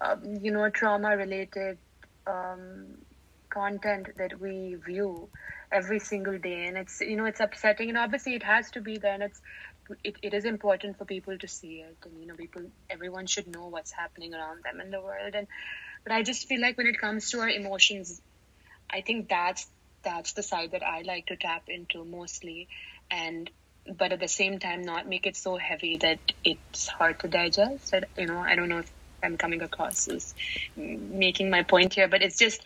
um, 0.00 0.22
you 0.42 0.50
know, 0.52 0.68
trauma-related 0.70 1.78
um, 2.26 2.98
content 3.50 4.08
that 4.18 4.40
we 4.40 4.76
view 4.86 5.28
every 5.72 5.98
single 5.98 6.38
day, 6.38 6.66
and 6.66 6.76
it's 6.76 7.00
you 7.00 7.16
know 7.16 7.24
it's 7.24 7.40
upsetting. 7.40 7.88
And 7.88 7.98
obviously, 7.98 8.34
it 8.34 8.42
has 8.42 8.70
to 8.72 8.80
be 8.80 8.98
there, 8.98 9.14
and 9.14 9.22
it's 9.22 9.40
it, 10.02 10.16
it 10.22 10.34
is 10.34 10.44
important 10.44 10.98
for 10.98 11.04
people 11.04 11.38
to 11.38 11.48
see 11.48 11.76
it, 11.80 11.96
and 12.04 12.20
you 12.20 12.26
know, 12.26 12.34
people 12.34 12.62
everyone 12.90 13.26
should 13.26 13.46
know 13.48 13.68
what's 13.68 13.92
happening 13.92 14.34
around 14.34 14.62
them 14.64 14.80
in 14.80 14.90
the 14.90 15.00
world. 15.00 15.34
And 15.34 15.46
but 16.04 16.12
I 16.12 16.22
just 16.22 16.48
feel 16.48 16.60
like 16.60 16.76
when 16.76 16.86
it 16.86 16.98
comes 16.98 17.30
to 17.30 17.40
our 17.40 17.48
emotions, 17.48 18.20
I 18.90 19.00
think 19.00 19.28
that's 19.28 19.66
that's 20.02 20.34
the 20.34 20.42
side 20.42 20.70
that 20.72 20.82
I 20.82 21.02
like 21.02 21.26
to 21.26 21.36
tap 21.36 21.64
into 21.68 22.04
mostly, 22.04 22.68
and 23.10 23.50
but 23.98 24.12
at 24.12 24.20
the 24.20 24.28
same 24.28 24.58
time 24.58 24.82
not 24.82 25.08
make 25.08 25.26
it 25.26 25.36
so 25.36 25.56
heavy 25.56 25.96
that 25.98 26.18
it's 26.44 26.88
hard 26.88 27.20
to 27.20 27.28
digest. 27.28 27.94
I, 27.94 28.02
you 28.18 28.26
know, 28.26 28.38
I 28.38 28.54
don't 28.54 28.68
know 28.68 28.78
if 28.78 28.92
I'm 29.22 29.36
coming 29.36 29.62
across 29.62 30.08
as 30.08 30.34
making 30.76 31.50
my 31.50 31.62
point 31.62 31.94
here, 31.94 32.08
but 32.08 32.22
it's 32.22 32.38
just 32.38 32.62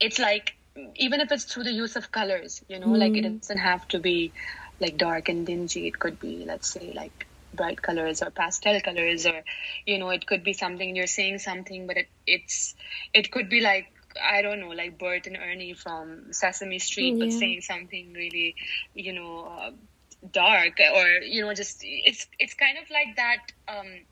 it's 0.00 0.18
like 0.18 0.54
even 0.96 1.20
if 1.20 1.32
it's 1.32 1.44
through 1.44 1.64
the 1.64 1.72
use 1.72 1.96
of 1.96 2.10
colors, 2.12 2.62
you 2.68 2.78
know, 2.78 2.90
like 2.90 3.16
it 3.16 3.24
mm. 3.24 3.40
doesn't 3.40 3.58
have 3.58 3.86
to 3.88 3.98
be 3.98 4.32
like 4.80 4.96
dark 4.96 5.28
and 5.28 5.46
dingy. 5.46 5.86
It 5.86 5.98
could 5.98 6.20
be, 6.20 6.44
let's 6.46 6.72
say, 6.72 6.92
like 6.94 7.26
bright 7.52 7.82
colors 7.82 8.22
or 8.22 8.30
pastel 8.30 8.80
colors, 8.80 9.26
or 9.26 9.42
you 9.86 9.98
know, 9.98 10.10
it 10.10 10.26
could 10.26 10.44
be 10.44 10.52
something 10.52 10.94
you're 10.94 11.06
saying 11.06 11.38
something, 11.38 11.86
but 11.86 11.96
it 11.96 12.08
it's 12.26 12.74
it 13.12 13.30
could 13.30 13.48
be 13.48 13.60
like 13.60 13.92
I 14.22 14.42
don't 14.42 14.60
know, 14.60 14.68
like 14.70 14.98
Bert 14.98 15.26
and 15.26 15.36
Ernie 15.36 15.74
from 15.74 16.32
Sesame 16.32 16.78
Street, 16.78 17.16
but 17.18 17.32
saying 17.32 17.62
something 17.62 18.12
really, 18.14 18.56
you 18.94 19.12
know, 19.12 19.40
uh, 19.46 19.70
dark 20.32 20.78
or 20.94 21.06
you 21.22 21.42
know, 21.42 21.54
just 21.54 21.78
it's 21.82 22.26
it's 22.38 22.54
kind 22.54 22.78
of 22.78 22.90
like 22.90 23.16
that. 23.16 23.38
um 23.68 24.06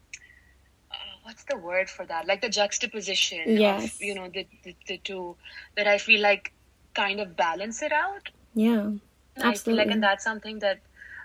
uh, 0.90 1.16
what's 1.22 1.44
the 1.44 1.56
word 1.56 1.88
for 1.90 2.06
that? 2.06 2.26
Like 2.26 2.40
the 2.42 2.48
juxtaposition 2.48 3.58
Yes. 3.58 3.84
of 3.84 3.92
you 4.00 4.14
know 4.14 4.28
the, 4.32 4.46
the 4.64 4.76
the 4.86 4.98
two 4.98 5.36
that 5.76 5.86
I 5.86 5.98
feel 5.98 6.20
like 6.20 6.52
kind 6.94 7.20
of 7.20 7.36
balance 7.36 7.82
it 7.82 7.92
out. 7.92 8.30
yeah 8.54 8.90
And 9.36 9.44
I 9.44 9.58
feel 9.58 9.76
Absolutely. 9.76 9.76
like, 9.76 9.90
and 9.90 10.02
that's 10.02 10.24
something 10.24 10.58
that 10.60 10.80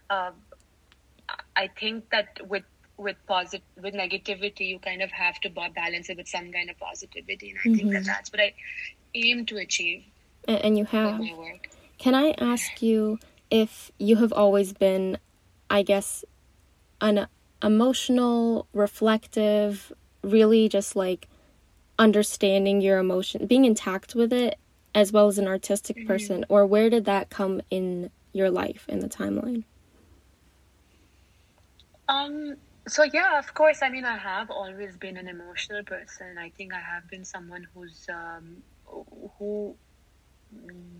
uh, 0.10 0.32
I 1.56 1.68
think 1.80 2.10
that 2.12 2.28
with 2.48 2.64
with 2.98 3.18
posit 3.28 3.64
with 3.82 3.94
negativity, 3.94 4.68
you 4.68 4.80
kind 4.80 5.02
of 5.02 5.12
have 5.12 5.40
to 5.42 5.50
balance 5.50 6.10
it 6.10 6.18
with 6.18 6.28
some 6.28 6.52
kind 6.52 6.70
of 6.70 6.78
positivity, 6.78 7.52
and 7.52 7.60
I 7.60 7.76
think 7.76 7.92
Mm-hmm. 7.92 7.94
that 7.94 8.06
that's 8.06 8.32
what 8.32 8.42
I 8.42 8.54
aim 9.14 9.46
to 9.48 9.58
achieve 9.58 10.04
and, 10.48 10.78
you 10.78 10.86
have 10.86 11.20
my 11.20 11.34
work. 11.38 11.70
Can 11.98 12.16
I 12.16 12.32
ask 12.40 12.82
you 12.82 13.20
if 13.50 13.92
you 13.98 14.16
have 14.18 14.34
always 14.34 14.74
been, 14.74 15.18
I 15.70 15.84
guess, 15.84 16.24
an 17.00 17.28
emotional, 17.64 18.68
reflective, 18.74 19.92
really 20.24 20.70
just 20.70 20.96
like 20.96 21.28
understanding 22.00 22.82
your 22.82 22.98
emotion, 22.98 23.46
being 23.46 23.66
intact 23.66 24.16
with 24.16 24.34
it, 24.34 24.58
as 24.96 25.12
well 25.12 25.28
as 25.28 25.38
an 25.38 25.48
artistic 25.48 26.06
person, 26.08 26.46
or 26.50 26.66
where 26.66 26.90
did 26.90 27.06
that 27.06 27.30
come 27.30 27.62
in 27.70 28.10
your 28.34 28.50
life 28.50 28.86
in 28.88 29.00
the 29.00 29.08
timeline? 29.10 29.64
Um. 32.08 32.56
So 32.88 33.04
yeah, 33.04 33.40
of 33.40 33.54
course. 33.54 33.80
I 33.82 33.90
mean, 33.90 34.06
I 34.06 34.18
have 34.18 34.50
always 34.52 34.98
been 34.98 35.18
an 35.18 35.28
emotional 35.28 35.84
person. 35.84 36.38
I 36.38 36.50
think 36.52 36.74
I 36.74 36.80
have 36.82 37.08
been 37.10 37.26
someone 37.26 37.66
who's 37.74 38.06
um, 38.10 38.64
who 39.38 39.78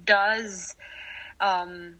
does 0.04 0.76
um, 1.40 1.98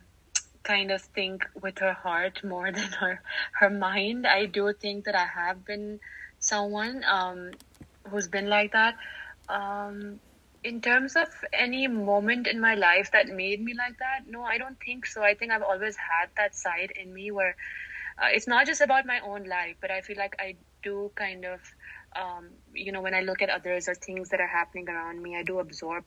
kind 0.64 0.92
of 0.92 1.02
think 1.02 1.46
with 1.62 1.80
her 1.80 1.94
heart 1.94 2.44
more 2.44 2.72
than 2.74 2.90
her 3.00 3.22
her 3.60 3.70
mind. 3.70 4.28
I 4.28 4.46
do 4.46 4.74
think 4.74 5.06
that 5.06 5.16
I 5.16 5.26
have 5.28 5.66
been 5.66 6.00
someone 6.40 7.04
um, 7.06 7.58
who's 8.10 8.28
been 8.28 8.50
like 8.50 8.74
that. 8.74 8.96
Um, 9.50 10.20
in 10.64 10.82
terms 10.82 11.16
of 11.16 11.28
any 11.54 11.88
moment 11.88 12.48
in 12.48 12.60
my 12.62 12.76
life 12.76 13.12
that 13.14 13.28
made 13.28 13.62
me 13.64 13.74
like 13.78 13.98
that, 14.00 14.22
no, 14.28 14.44
I 14.44 14.58
don't 14.60 14.78
think 14.86 15.06
so. 15.08 15.24
I 15.24 15.34
think 15.36 15.52
I've 15.52 15.64
always 15.64 15.96
had 15.98 16.30
that 16.38 16.56
side 16.56 16.92
in 17.02 17.14
me 17.14 17.32
where 17.32 17.56
uh, 18.22 18.28
it's 18.32 18.48
not 18.48 18.66
just 18.68 18.82
about 18.82 19.06
my 19.06 19.20
own 19.22 19.46
life, 19.46 19.78
but 19.82 19.92
I 19.92 20.02
feel 20.02 20.18
like 20.18 20.36
I 20.40 20.58
do 20.84 21.12
kind 21.16 21.46
of, 21.46 21.60
um, 22.16 22.50
you 22.74 22.92
know, 22.92 23.02
when 23.02 23.14
I 23.16 23.22
look 23.22 23.42
at 23.42 23.50
others 23.50 23.88
or 23.90 23.96
things 23.96 24.30
that 24.30 24.42
are 24.42 24.48
happening 24.48 24.90
around 24.90 25.22
me, 25.22 25.38
I 25.38 25.44
do 25.44 25.60
absorb, 25.60 26.06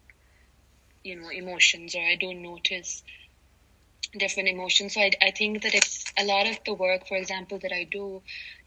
you 1.04 1.16
know, 1.20 1.28
emotions 1.30 1.94
or 1.94 2.02
I 2.02 2.16
do 2.16 2.34
notice 2.34 3.02
different 4.18 4.48
emotions. 4.48 4.94
So 4.94 5.00
I, 5.00 5.10
I 5.22 5.30
think 5.32 5.62
that 5.62 5.74
it's 5.74 6.04
a 6.18 6.24
lot 6.24 6.46
of 6.46 6.58
the 6.64 6.74
work, 6.74 7.06
for 7.08 7.16
example, 7.16 7.58
that 7.60 7.72
I 7.72 7.84
do 7.84 8.22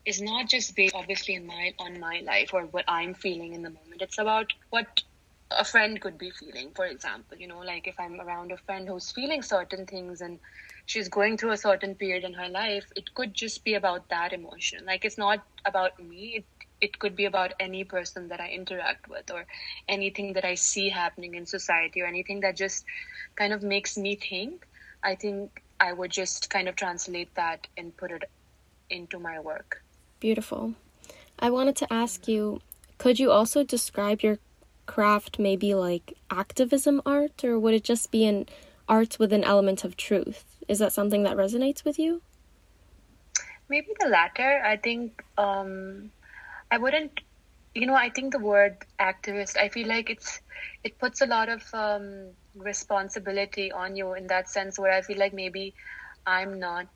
is 0.06 0.22
not 0.22 0.50
just 0.50 0.76
based 0.76 0.96
obviously 0.96 1.36
in 1.36 1.46
my 1.46 1.74
on 1.80 2.00
my 2.00 2.22
life 2.26 2.54
or 2.54 2.64
what 2.64 2.86
I'm 2.88 3.14
feeling 3.14 3.54
in 3.54 3.62
the 3.64 3.70
moment. 3.70 4.02
It's 4.02 4.18
about 4.20 4.48
what 4.70 5.04
a 5.52 5.64
friend 5.66 6.00
could 6.02 6.18
be 6.18 6.32
feeling, 6.32 6.72
for 6.76 6.86
example. 6.86 7.38
You 7.38 7.48
know, 7.48 7.60
like 7.60 7.88
if 7.88 8.00
I'm 8.00 8.20
around 8.20 8.52
a 8.52 8.58
friend 8.58 8.88
who's 8.88 9.12
feeling 9.12 9.42
certain 9.42 9.86
things 9.86 10.22
and 10.22 10.40
she's 10.88 11.10
going 11.10 11.38
through 11.38 11.52
a 11.52 11.58
certain 11.58 11.94
period 11.94 12.24
in 12.24 12.34
her 12.34 12.48
life, 12.50 12.86
it 12.96 13.14
could 13.14 13.34
just 13.34 13.64
be 13.64 13.76
about 13.76 14.10
that 14.10 14.34
emotion. 14.34 14.86
Like 14.86 15.06
it's 15.06 15.18
not 15.18 15.46
about 15.66 16.00
me. 16.04 16.38
It 16.38 16.46
it 16.80 17.00
could 17.00 17.16
be 17.16 17.26
about 17.26 17.54
any 17.60 17.84
person 17.84 18.28
that 18.28 18.40
I 18.40 18.50
interact 18.50 19.08
with 19.10 19.32
or 19.32 19.46
anything 19.88 20.34
that 20.34 20.46
I 20.46 20.54
see 20.54 20.90
happening 20.90 21.34
in 21.34 21.48
society 21.48 22.02
or 22.02 22.06
anything 22.06 22.42
that 22.42 22.56
just 22.56 22.86
kind 23.36 23.52
of 23.52 23.64
makes 23.64 23.98
me 23.98 24.16
think. 24.16 24.68
I 25.04 25.16
think 25.16 25.64
I 25.80 25.92
would 25.94 26.12
just 26.12 26.52
kind 26.52 26.70
of 26.70 26.76
translate 26.76 27.34
that 27.34 27.68
and 27.78 27.98
put 27.98 28.12
it 28.12 28.30
into 28.92 29.18
my 29.18 29.40
work. 29.40 29.84
Beautiful. 30.20 30.76
I 31.40 31.50
wanted 31.50 31.76
to 31.78 31.92
ask 31.92 32.28
you 32.28 32.62
could 32.98 33.20
you 33.20 33.32
also 33.32 33.64
describe 33.64 34.22
your 34.22 34.38
craft 34.86 35.40
maybe 35.40 35.74
like 35.74 36.14
activism 36.30 37.02
art, 37.06 37.44
or 37.44 37.60
would 37.60 37.74
it 37.74 37.84
just 37.84 38.12
be 38.12 38.26
an 38.26 38.46
art 38.88 39.18
with 39.20 39.34
an 39.34 39.44
element 39.44 39.84
of 39.84 39.98
truth? 39.98 40.47
Is 40.68 40.80
that 40.80 40.92
something 40.92 41.24
that 41.24 41.38
resonates 41.38 41.84
with 41.84 41.98
you? 41.98 42.22
Maybe 43.70 43.90
the 44.00 44.08
latter. 44.08 44.62
I 44.64 44.78
think 44.78 45.24
um, 45.38 46.12
I 46.72 46.78
wouldn't. 46.78 47.20
You 47.76 47.86
know, 47.86 47.96
I 47.96 48.10
think 48.10 48.34
the 48.34 48.40
word 48.40 48.78
activist. 49.00 49.58
I 49.58 49.70
feel 49.70 49.88
like 49.88 50.10
it's 50.10 50.42
it 50.84 50.98
puts 51.00 51.22
a 51.22 51.26
lot 51.26 51.50
of 51.50 51.64
um, 51.74 52.30
responsibility 52.56 53.72
on 53.72 53.96
you 53.96 54.14
in 54.14 54.28
that 54.28 54.50
sense, 54.50 54.80
where 54.80 54.92
I 54.92 55.02
feel 55.02 55.18
like 55.18 55.34
maybe 55.34 55.74
I'm 56.26 56.60
not 56.60 56.88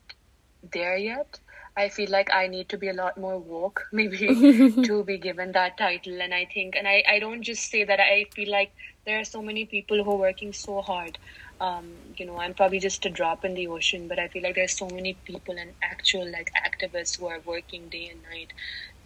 there 0.72 0.98
yet. 0.98 1.40
I 1.78 1.88
feel 1.88 2.10
like 2.10 2.34
I 2.34 2.48
need 2.48 2.68
to 2.70 2.78
be 2.78 2.90
a 2.90 2.94
lot 2.94 3.18
more 3.18 3.40
woke, 3.40 3.88
maybe, 3.92 4.18
to 4.84 5.04
be 5.04 5.18
given 5.18 5.52
that 5.54 5.78
title. 5.78 6.22
And 6.22 6.34
I 6.34 6.46
think, 6.54 6.76
and 6.76 6.88
I, 6.88 7.04
I 7.10 7.20
don't 7.20 7.42
just 7.42 7.70
say 7.70 7.84
that, 7.84 8.00
I 8.00 8.26
feel 8.36 8.52
like 8.52 8.74
there 9.06 9.20
are 9.20 9.24
so 9.24 9.42
many 9.42 9.66
people 9.66 10.04
who 10.04 10.12
are 10.12 10.18
working 10.18 10.54
so 10.54 10.82
hard. 10.82 11.18
Um, 11.62 12.16
you 12.18 12.26
know, 12.26 12.40
I'm 12.40 12.56
probably 12.56 12.80
just 12.82 13.06
a 13.06 13.12
drop 13.12 13.46
in 13.46 13.56
the 13.56 13.68
ocean, 13.68 14.10
but 14.10 14.20
I 14.20 14.30
feel 14.30 14.44
like 14.44 14.56
there's 14.56 14.78
so 14.78 14.90
many 14.90 15.22
people 15.26 15.58
and 15.60 15.76
actual 15.84 16.30
like 16.32 16.52
activists 16.68 17.20
who 17.20 17.28
are 17.28 17.42
working 17.46 17.90
day 17.90 18.10
and 18.10 18.24
night 18.24 18.54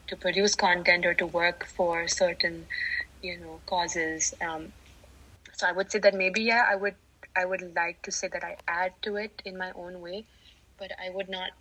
to 0.08 0.18
produce 0.18 0.56
content 0.56 1.06
or 1.06 1.16
to 1.16 1.28
work 1.28 1.66
for 1.68 2.08
certain, 2.08 2.68
you 3.22 3.40
know, 3.40 3.64
causes. 3.68 4.34
Um, 4.42 4.74
so 5.54 5.68
I 5.68 5.74
would 5.74 5.92
say 5.92 6.00
that 6.00 6.16
maybe, 6.16 6.44
yeah, 6.44 6.66
I 6.70 6.76
would, 6.76 6.98
I 7.38 7.46
would 7.46 7.74
like 7.76 8.04
to 8.04 8.12
say 8.12 8.30
that 8.34 8.44
I 8.44 8.58
add 8.68 8.94
to 9.04 9.18
it 9.18 9.42
in 9.46 9.58
my 9.58 9.72
own 9.76 10.02
way, 10.02 10.28
but 10.80 10.92
I 11.04 11.10
would 11.12 11.30
not 11.30 11.52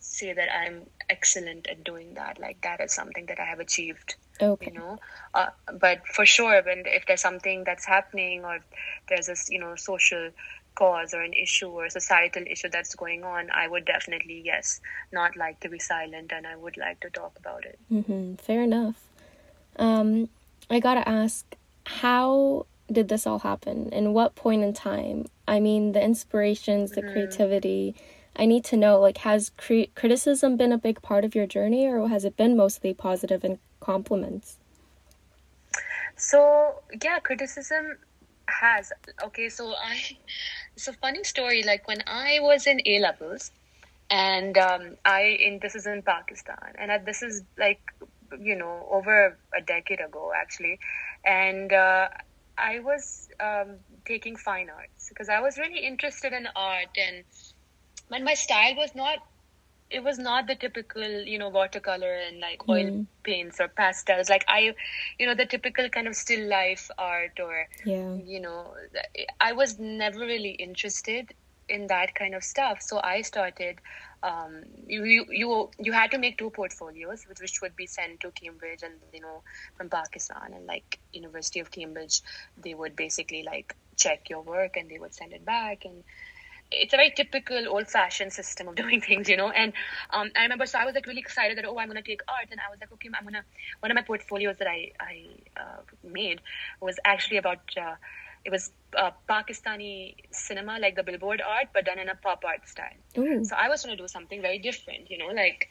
say 0.00 0.32
that 0.32 0.48
I'm 0.54 0.90
excellent 1.08 1.68
at 1.68 1.84
doing 1.84 2.14
that. 2.14 2.38
Like 2.40 2.62
that 2.62 2.80
is 2.80 2.94
something 2.94 3.26
that 3.26 3.40
I 3.40 3.46
have 3.46 3.60
achieved. 3.60 4.16
Okay. 4.42 4.70
You 4.72 4.78
know, 4.78 4.98
uh, 5.34 5.46
but 5.78 6.06
for 6.06 6.26
sure, 6.26 6.62
when 6.62 6.84
if 6.86 7.06
there's 7.06 7.20
something 7.20 7.64
that's 7.64 7.84
happening 7.84 8.44
or 8.44 8.60
there's 9.08 9.28
a 9.28 9.36
you 9.48 9.58
know 9.58 9.76
social 9.76 10.30
cause 10.74 11.12
or 11.12 11.20
an 11.20 11.32
issue 11.32 11.68
or 11.68 11.86
a 11.86 11.90
societal 11.90 12.44
issue 12.46 12.68
that's 12.68 12.94
going 12.94 13.24
on, 13.24 13.50
I 13.50 13.68
would 13.68 13.84
definitely 13.84 14.42
yes, 14.44 14.80
not 15.12 15.36
like 15.36 15.60
to 15.60 15.68
be 15.68 15.78
silent, 15.78 16.32
and 16.32 16.46
I 16.46 16.56
would 16.56 16.76
like 16.76 17.00
to 17.00 17.10
talk 17.10 17.32
about 17.38 17.64
it. 17.64 17.78
Mm-hmm. 17.92 18.34
Fair 18.36 18.62
enough. 18.62 18.96
Um, 19.76 20.28
I 20.68 20.80
gotta 20.80 21.08
ask, 21.08 21.44
how 21.84 22.66
did 22.90 23.08
this 23.08 23.26
all 23.26 23.40
happen? 23.40 23.88
In 23.92 24.12
what 24.12 24.34
point 24.34 24.62
in 24.62 24.72
time? 24.72 25.26
I 25.46 25.60
mean, 25.60 25.92
the 25.92 26.02
inspirations, 26.02 26.92
the 26.92 27.02
mm-hmm. 27.02 27.12
creativity 27.12 27.94
I 28.36 28.46
need 28.46 28.64
to 28.66 28.76
know 28.76 29.00
like 29.00 29.18
has 29.18 29.50
cre- 29.56 29.90
criticism 29.94 30.56
been 30.56 30.72
a 30.72 30.78
big 30.78 31.02
part 31.02 31.24
of 31.24 31.34
your 31.34 31.46
journey 31.46 31.86
or 31.86 32.08
has 32.08 32.24
it 32.24 32.36
been 32.36 32.56
mostly 32.56 32.94
positive 32.94 33.44
and 33.44 33.58
compliments? 33.80 34.58
So, 36.16 36.82
yeah, 37.02 37.18
criticism 37.20 37.98
has. 38.48 38.92
Okay, 39.24 39.48
so 39.48 39.74
I 39.74 39.98
it's 40.76 40.88
a 40.88 40.92
funny 40.94 41.24
story 41.24 41.62
like 41.62 41.86
when 41.88 42.02
I 42.06 42.38
was 42.40 42.66
in 42.66 42.80
A 42.86 43.00
levels 43.00 43.50
and 44.10 44.56
um, 44.58 44.96
I 45.04 45.38
in 45.40 45.58
this 45.62 45.74
is 45.74 45.86
in 45.86 46.02
Pakistan 46.02 46.74
and 46.78 46.90
I, 46.92 46.98
this 46.98 47.22
is 47.22 47.42
like 47.58 47.80
you 48.40 48.56
know 48.56 48.86
over 48.90 49.38
a 49.56 49.60
decade 49.60 50.00
ago 50.00 50.32
actually 50.34 50.78
and 51.24 51.72
uh, 51.72 52.08
I 52.58 52.80
was 52.80 53.28
um, 53.40 53.78
taking 54.04 54.36
fine 54.36 54.68
arts 54.70 55.08
because 55.08 55.28
I 55.28 55.40
was 55.40 55.58
really 55.58 55.86
interested 55.86 56.32
in 56.32 56.48
art 56.54 56.96
and 56.96 57.24
and 58.10 58.24
my 58.24 58.34
style 58.34 58.74
was 58.76 58.94
not 58.94 59.18
it 59.90 60.04
was 60.04 60.18
not 60.18 60.46
the 60.46 60.54
typical 60.54 61.02
you 61.02 61.38
know 61.38 61.48
watercolor 61.48 62.12
and 62.26 62.40
like 62.40 62.68
oil 62.68 62.86
mm. 62.86 63.06
paints 63.24 63.60
or 63.60 63.68
pastels 63.68 64.30
like 64.30 64.44
i 64.48 64.74
you 65.18 65.26
know 65.26 65.34
the 65.34 65.46
typical 65.46 65.88
kind 65.88 66.06
of 66.06 66.14
still 66.14 66.48
life 66.48 66.90
art 66.98 67.38
or 67.42 67.66
yeah. 67.84 68.14
you 68.24 68.40
know 68.40 68.74
i 69.40 69.52
was 69.52 69.78
never 69.78 70.20
really 70.20 70.50
interested 70.50 71.34
in 71.68 71.86
that 71.86 72.14
kind 72.14 72.34
of 72.34 72.42
stuff 72.42 72.82
so 72.82 73.00
i 73.02 73.20
started 73.22 73.78
um, 74.22 74.64
you, 74.86 75.04
you 75.04 75.24
you 75.30 75.70
you 75.78 75.92
had 75.92 76.10
to 76.10 76.18
make 76.18 76.36
two 76.36 76.50
portfolios 76.50 77.24
which, 77.26 77.40
which 77.40 77.62
would 77.62 77.74
be 77.74 77.86
sent 77.86 78.20
to 78.20 78.30
cambridge 78.32 78.82
and 78.82 78.94
you 79.14 79.20
know 79.20 79.42
from 79.76 79.88
pakistan 79.88 80.52
and 80.54 80.66
like 80.66 80.98
university 81.12 81.60
of 81.60 81.70
cambridge 81.70 82.20
they 82.62 82.74
would 82.74 82.94
basically 82.96 83.42
like 83.42 83.74
check 83.96 84.28
your 84.28 84.42
work 84.42 84.76
and 84.76 84.90
they 84.90 84.98
would 84.98 85.14
send 85.14 85.32
it 85.32 85.44
back 85.44 85.84
and 85.84 86.04
it's 86.72 86.92
a 86.94 86.96
very 86.96 87.10
typical 87.10 87.68
old-fashioned 87.68 88.32
system 88.32 88.68
of 88.68 88.74
doing 88.82 89.00
things, 89.00 89.28
you 89.28 89.36
know. 89.36 89.50
And 89.50 89.72
um, 90.10 90.30
I 90.36 90.42
remember, 90.42 90.66
so 90.66 90.78
I 90.78 90.84
was 90.84 90.94
like 90.94 91.06
really 91.06 91.20
excited 91.20 91.58
that 91.58 91.64
oh, 91.64 91.78
I'm 91.78 91.88
gonna 91.88 92.02
take 92.02 92.22
art, 92.28 92.48
and 92.50 92.60
I 92.60 92.70
was 92.70 92.80
like, 92.80 92.92
okay, 92.92 93.08
I'm 93.16 93.24
gonna. 93.24 93.44
One 93.80 93.90
of 93.90 93.94
my 93.94 94.02
portfolios 94.02 94.56
that 94.58 94.68
I 94.68 94.92
I 95.00 95.26
uh, 95.56 95.80
made 96.04 96.40
was 96.80 96.98
actually 97.04 97.38
about. 97.38 97.60
Uh, 97.76 97.94
it 98.42 98.50
was 98.50 98.70
uh, 98.96 99.10
Pakistani 99.28 100.14
cinema, 100.30 100.78
like 100.80 100.96
the 100.96 101.02
billboard 101.02 101.42
art, 101.46 101.68
but 101.74 101.84
done 101.84 101.98
in 101.98 102.08
a 102.08 102.14
pop 102.14 102.42
art 102.44 102.66
style. 102.66 102.88
Ooh. 103.18 103.44
So 103.44 103.54
I 103.54 103.68
was 103.68 103.84
going 103.84 103.96
to 103.96 104.02
do 104.02 104.08
something 104.08 104.40
very 104.40 104.58
different, 104.58 105.10
you 105.10 105.18
know, 105.18 105.26
like 105.26 105.68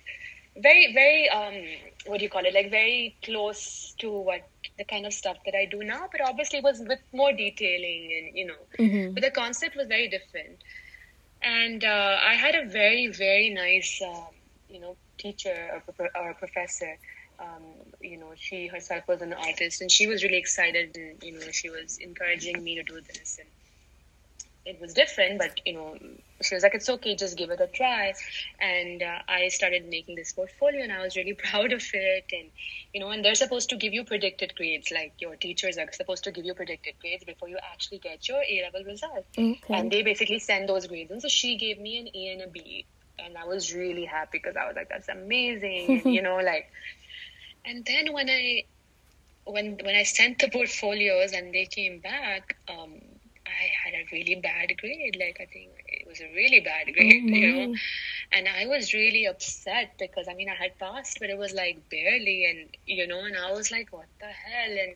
very, 0.56 0.94
very, 0.94 1.30
um, 1.30 1.66
what 2.06 2.20
do 2.20 2.24
you 2.26 2.30
call 2.30 2.46
it? 2.46 2.54
Like 2.54 2.70
very 2.70 3.18
close 3.24 3.96
to 4.00 4.12
what 4.12 4.48
the 4.78 4.84
kind 4.84 5.06
of 5.06 5.14
stuff 5.14 5.38
that 5.46 5.56
I 5.56 5.66
do 5.66 5.84
now, 5.84 6.10
but 6.12 6.22
obviously 6.22 6.60
it 6.60 6.64
was 6.64 6.80
with 6.80 7.00
more 7.12 7.32
detailing 7.34 8.14
and, 8.18 8.38
you 8.38 8.46
know, 8.46 8.62
mm-hmm. 8.78 9.14
but 9.14 9.24
the 9.24 9.32
concept 9.32 9.76
was 9.76 9.88
very 9.88 10.08
different 10.08 10.60
and 11.42 11.84
uh, 11.84 12.18
I 12.26 12.36
had 12.36 12.56
a 12.56 12.66
very 12.68 13.08
very 13.08 13.50
nice 13.50 14.02
um, 14.06 14.28
you 14.70 14.80
know 14.80 14.98
teacher 15.18 15.82
or, 15.88 16.10
or 16.16 16.34
professor. 16.34 16.98
Um, 17.40 17.64
you 18.02 18.18
know, 18.18 18.34
she 18.36 18.68
herself 18.68 19.08
was 19.08 19.22
an 19.22 19.32
artist, 19.34 19.82
and 19.82 19.90
she 19.90 20.08
was 20.08 20.24
really 20.24 20.38
excited, 20.38 20.98
and 20.98 21.24
you 21.24 21.34
know, 21.40 21.52
she 21.52 21.70
was 21.70 21.98
encouraging 22.00 22.62
me 22.64 22.76
to 22.76 22.84
do 22.84 23.00
this, 23.00 23.40
and 23.40 23.48
it 24.66 24.80
was 24.80 24.94
different, 24.94 25.40
but 25.40 25.62
you 25.66 25.74
know, 25.74 25.98
she 26.42 26.54
was 26.54 26.64
like, 26.64 26.76
"It's 26.76 26.90
okay, 26.90 27.16
just 27.16 27.38
give 27.38 27.50
it 27.50 27.60
a 27.60 27.68
try." 27.68 28.14
And 28.60 29.02
uh, 29.02 29.20
I 29.28 29.48
started 29.48 29.88
making 29.90 30.16
this 30.16 30.34
portfolio, 30.34 30.84
and 30.84 30.92
I 30.92 31.02
was 31.02 31.16
really 31.16 31.34
proud 31.50 31.72
of 31.74 31.84
it. 31.94 32.26
And 32.32 32.50
you 32.94 33.00
know, 33.00 33.10
and 33.10 33.24
they're 33.24 33.36
supposed 33.36 33.70
to 33.70 33.78
give 33.78 33.94
you 33.94 34.04
predicted 34.04 34.54
grades, 34.56 34.92
like 34.92 35.14
your 35.20 35.36
teachers 35.36 35.78
are 35.78 35.92
supposed 35.92 36.24
to 36.26 36.32
give 36.32 36.46
you 36.46 36.54
predicted 36.54 36.96
grades 37.02 37.24
before 37.24 37.50
you 37.50 37.58
actually 37.72 38.00
get 38.00 38.28
your 38.28 38.42
A 38.48 38.64
level 38.64 38.84
result. 38.84 39.26
Okay. 39.38 39.58
And 39.70 39.92
they 39.92 40.04
basically 40.04 40.40
send 40.40 40.70
those 40.70 40.88
grades, 40.88 41.12
and 41.12 41.22
so 41.22 41.28
she 41.28 41.58
gave 41.58 41.80
me 41.80 41.98
an 42.00 42.10
A 42.14 42.34
and 42.34 42.42
a 42.44 42.48
B, 42.48 42.86
and 43.18 43.38
I 43.38 43.46
was 43.46 43.74
really 43.74 44.06
happy 44.06 44.40
because 44.40 44.56
I 44.56 44.68
was 44.68 44.76
like, 44.76 44.90
"That's 44.90 45.10
amazing," 45.10 46.02
and, 46.04 46.14
you 46.14 46.22
know, 46.22 46.38
like. 46.38 46.72
And 47.66 47.86
then 47.86 48.14
when 48.14 48.30
I 48.30 48.64
when 49.44 49.78
when 49.84 49.96
I 49.96 50.04
sent 50.04 50.40
the 50.40 50.50
portfolios 50.50 51.34
and 51.34 51.54
they 51.54 51.66
came 51.66 52.00
back, 52.00 52.56
um, 52.70 53.02
a 54.00 54.06
really 54.12 54.36
bad 54.36 54.76
grade. 54.78 55.18
Like 55.20 55.38
I 55.42 55.46
think 55.46 55.72
it 55.88 56.08
was 56.08 56.20
a 56.22 56.30
really 56.36 56.60
bad 56.60 56.94
grade, 56.94 57.24
mm-hmm. 57.24 57.34
you 57.34 57.68
know. 57.68 57.76
And 58.32 58.48
I 58.48 58.66
was 58.68 58.94
really 58.94 59.26
upset 59.26 59.94
because 60.00 60.28
I 60.30 60.34
mean 60.34 60.50
I 60.50 60.56
had 60.56 60.78
passed, 60.80 61.18
but 61.20 61.30
it 61.30 61.38
was 61.38 61.54
like 61.54 61.90
barely, 61.90 62.46
and 62.50 62.70
you 62.86 63.08
know, 63.08 63.20
and 63.20 63.38
I 63.38 63.52
was 63.52 63.72
like, 63.72 63.92
what 63.92 64.08
the 64.20 64.28
hell? 64.28 64.72
And 64.72 64.96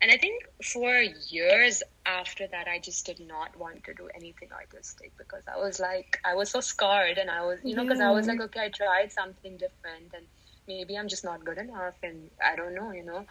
and 0.00 0.10
I 0.10 0.16
think 0.16 0.44
for 0.64 1.00
years 1.00 1.82
after 2.06 2.46
that, 2.48 2.66
I 2.68 2.78
just 2.78 3.06
did 3.06 3.20
not 3.20 3.56
want 3.56 3.84
to 3.84 3.94
do 3.94 4.08
anything 4.14 4.48
artistic 4.52 5.12
because 5.16 5.44
I 5.46 5.58
was 5.58 5.78
like, 5.78 6.18
I 6.24 6.34
was 6.34 6.50
so 6.50 6.60
scarred, 6.60 7.18
and 7.18 7.30
I 7.30 7.44
was, 7.46 7.58
you 7.62 7.76
know, 7.76 7.84
because 7.84 8.00
yeah. 8.00 8.10
I 8.10 8.12
was 8.12 8.26
like, 8.26 8.40
okay, 8.40 8.64
I 8.64 8.68
tried 8.68 9.12
something 9.12 9.56
different, 9.56 10.12
and 10.14 10.26
maybe 10.66 10.98
I'm 10.98 11.08
just 11.08 11.24
not 11.24 11.44
good 11.44 11.58
enough, 11.58 11.94
and 12.02 12.30
I 12.44 12.56
don't 12.56 12.74
know, 12.74 12.90
you 12.90 13.04
know. 13.04 13.24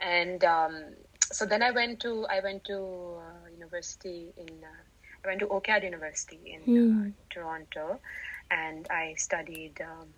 And 0.00 0.42
um, 0.44 0.84
so 1.32 1.46
then 1.46 1.62
I 1.62 1.70
went 1.70 2.00
to 2.00 2.26
I 2.26 2.40
went 2.40 2.64
to 2.64 2.76
uh, 2.76 3.48
university 3.50 4.32
in 4.36 4.48
uh, 4.62 4.82
I 5.24 5.28
went 5.28 5.40
to 5.40 5.46
OCAD 5.46 5.84
University 5.84 6.40
in 6.46 6.60
mm. 6.62 7.12
Toronto, 7.30 8.00
and 8.50 8.86
I 8.90 9.14
studied. 9.16 9.80
Um, 9.80 10.08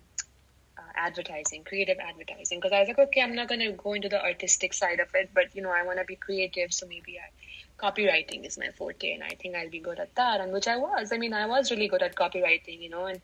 uh, 0.75 0.81
advertising, 0.95 1.63
creative 1.63 1.99
advertising, 1.99 2.59
because 2.59 2.71
I 2.71 2.79
was 2.79 2.87
like, 2.87 2.97
okay, 2.97 3.21
I'm 3.21 3.35
not 3.35 3.47
gonna 3.47 3.71
go 3.73 3.93
into 3.93 4.09
the 4.09 4.19
artistic 4.19 4.73
side 4.73 4.99
of 4.99 5.07
it, 5.13 5.29
but 5.31 5.55
you 5.55 5.61
know, 5.61 5.69
I 5.69 5.83
want 5.83 5.99
to 5.99 6.03
be 6.03 6.15
creative, 6.15 6.73
so 6.73 6.87
maybe 6.87 7.19
I, 7.19 7.29
copywriting 7.77 8.43
is 8.43 8.57
my 8.57 8.69
forte, 8.75 9.13
and 9.13 9.23
I 9.23 9.35
think 9.39 9.55
I'll 9.55 9.69
be 9.69 9.79
good 9.79 9.99
at 9.99 10.15
that, 10.15 10.41
and 10.41 10.51
which 10.51 10.67
I 10.67 10.77
was. 10.77 11.11
I 11.11 11.17
mean, 11.17 11.31
I 11.31 11.45
was 11.45 11.69
really 11.69 11.87
good 11.87 12.01
at 12.01 12.15
copywriting, 12.15 12.81
you 12.81 12.89
know, 12.89 13.05
and 13.05 13.21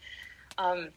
um, 0.59 0.89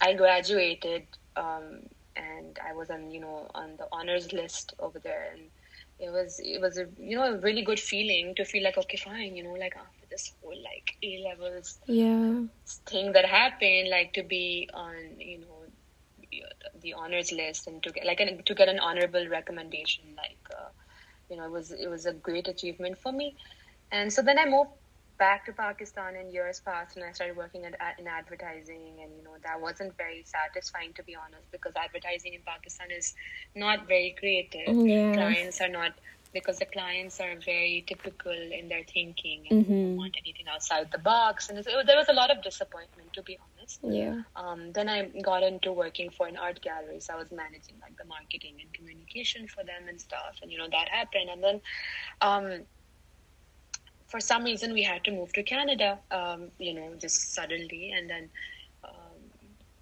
I 0.00 0.14
graduated 0.14 1.06
um, 1.36 1.80
and 2.16 2.58
I 2.66 2.72
was 2.74 2.90
on 2.90 3.10
you 3.10 3.20
know 3.20 3.50
on 3.54 3.76
the 3.76 3.88
honors 3.92 4.32
list 4.32 4.74
over 4.78 4.98
there, 4.98 5.32
and 5.32 5.42
it 5.98 6.10
was 6.10 6.40
it 6.42 6.60
was 6.60 6.78
a 6.78 6.86
you 6.98 7.16
know 7.16 7.34
a 7.34 7.38
really 7.40 7.62
good 7.62 7.80
feeling 7.80 8.34
to 8.36 8.44
feel 8.44 8.62
like 8.62 8.78
okay 8.78 8.96
fine 8.96 9.36
you 9.36 9.42
know 9.44 9.52
like 9.52 9.74
after 9.76 10.06
this 10.10 10.32
whole 10.40 10.56
like 10.70 10.94
A 11.02 11.22
levels 11.28 11.78
yeah. 11.86 12.44
thing 12.88 13.12
that 13.12 13.26
happened 13.26 13.88
like 13.90 14.12
to 14.14 14.22
be 14.22 14.68
on 14.74 14.94
you 15.18 15.40
know 15.40 15.66
the 16.80 16.92
honors 16.94 17.32
list 17.32 17.66
and 17.66 17.82
to 17.82 17.90
get 17.90 18.04
like 18.06 18.20
an, 18.20 18.42
to 18.44 18.54
get 18.54 18.68
an 18.68 18.78
honorable 18.78 19.26
recommendation 19.28 20.04
like 20.16 20.38
uh, 20.58 20.68
you 21.28 21.36
know 21.36 21.44
it 21.44 21.50
was 21.52 21.70
it 21.72 21.88
was 21.88 22.06
a 22.06 22.12
great 22.12 22.48
achievement 22.48 22.98
for 22.98 23.12
me. 23.12 23.36
And 23.90 24.12
so 24.12 24.22
then 24.22 24.38
I 24.38 24.46
moved 24.46 24.70
back 25.18 25.46
to 25.46 25.52
Pakistan 25.52 26.16
in 26.16 26.30
years 26.30 26.60
past 26.60 26.96
and 26.96 27.04
I 27.04 27.12
started 27.12 27.36
working 27.36 27.64
at, 27.64 27.74
in 27.98 28.06
advertising 28.06 28.98
and 29.02 29.10
you 29.16 29.22
know 29.22 29.36
that 29.44 29.60
wasn't 29.60 29.96
very 29.96 30.24
satisfying 30.24 30.92
to 30.94 31.02
be 31.02 31.14
honest 31.14 31.50
because 31.52 31.72
advertising 31.76 32.34
in 32.34 32.40
Pakistan 32.44 32.90
is 32.90 33.14
not 33.54 33.86
very 33.86 34.14
creative. 34.18 34.74
Yeah. 34.74 35.14
Clients 35.14 35.60
are 35.60 35.68
not 35.68 35.92
because 36.32 36.58
the 36.58 36.64
clients 36.66 37.20
are 37.20 37.36
very 37.44 37.84
typical 37.86 38.32
in 38.32 38.68
their 38.68 38.82
thinking 38.92 39.46
and 39.48 39.64
mm-hmm. 39.64 39.72
don't 39.72 39.96
want 39.96 40.16
anything 40.20 40.46
outside 40.52 40.90
the 40.90 40.98
box 40.98 41.48
and 41.48 41.58
it, 41.58 41.64
there 41.86 41.96
was 41.96 42.08
a 42.08 42.12
lot 42.12 42.30
of 42.30 42.42
disappointment 42.42 43.12
to 43.12 43.22
be 43.22 43.38
honest. 43.38 43.78
Yeah. 43.84 44.22
Um, 44.34 44.72
then 44.72 44.88
I 44.88 45.04
got 45.22 45.44
into 45.44 45.72
working 45.72 46.10
for 46.10 46.26
an 46.26 46.36
art 46.36 46.60
gallery 46.60 46.98
so 46.98 47.14
I 47.14 47.16
was 47.16 47.30
managing 47.30 47.76
like 47.80 47.96
the 47.96 48.04
marketing 48.04 48.56
and 48.60 48.72
communication 48.72 49.46
for 49.46 49.62
them 49.62 49.88
and 49.88 50.00
stuff 50.00 50.40
and 50.42 50.50
you 50.50 50.58
know 50.58 50.68
that 50.70 50.88
happened 50.88 51.30
and 51.30 51.42
then 51.42 51.60
um, 52.20 52.66
for 54.14 54.20
some 54.20 54.44
reason 54.44 54.72
we 54.72 54.84
had 54.84 55.02
to 55.02 55.10
move 55.10 55.32
to 55.32 55.42
Canada, 55.42 55.98
um, 56.12 56.42
you 56.60 56.72
know, 56.72 56.94
just 57.00 57.34
suddenly, 57.34 57.90
and 57.90 58.08
then 58.08 58.30
um, 58.84 59.18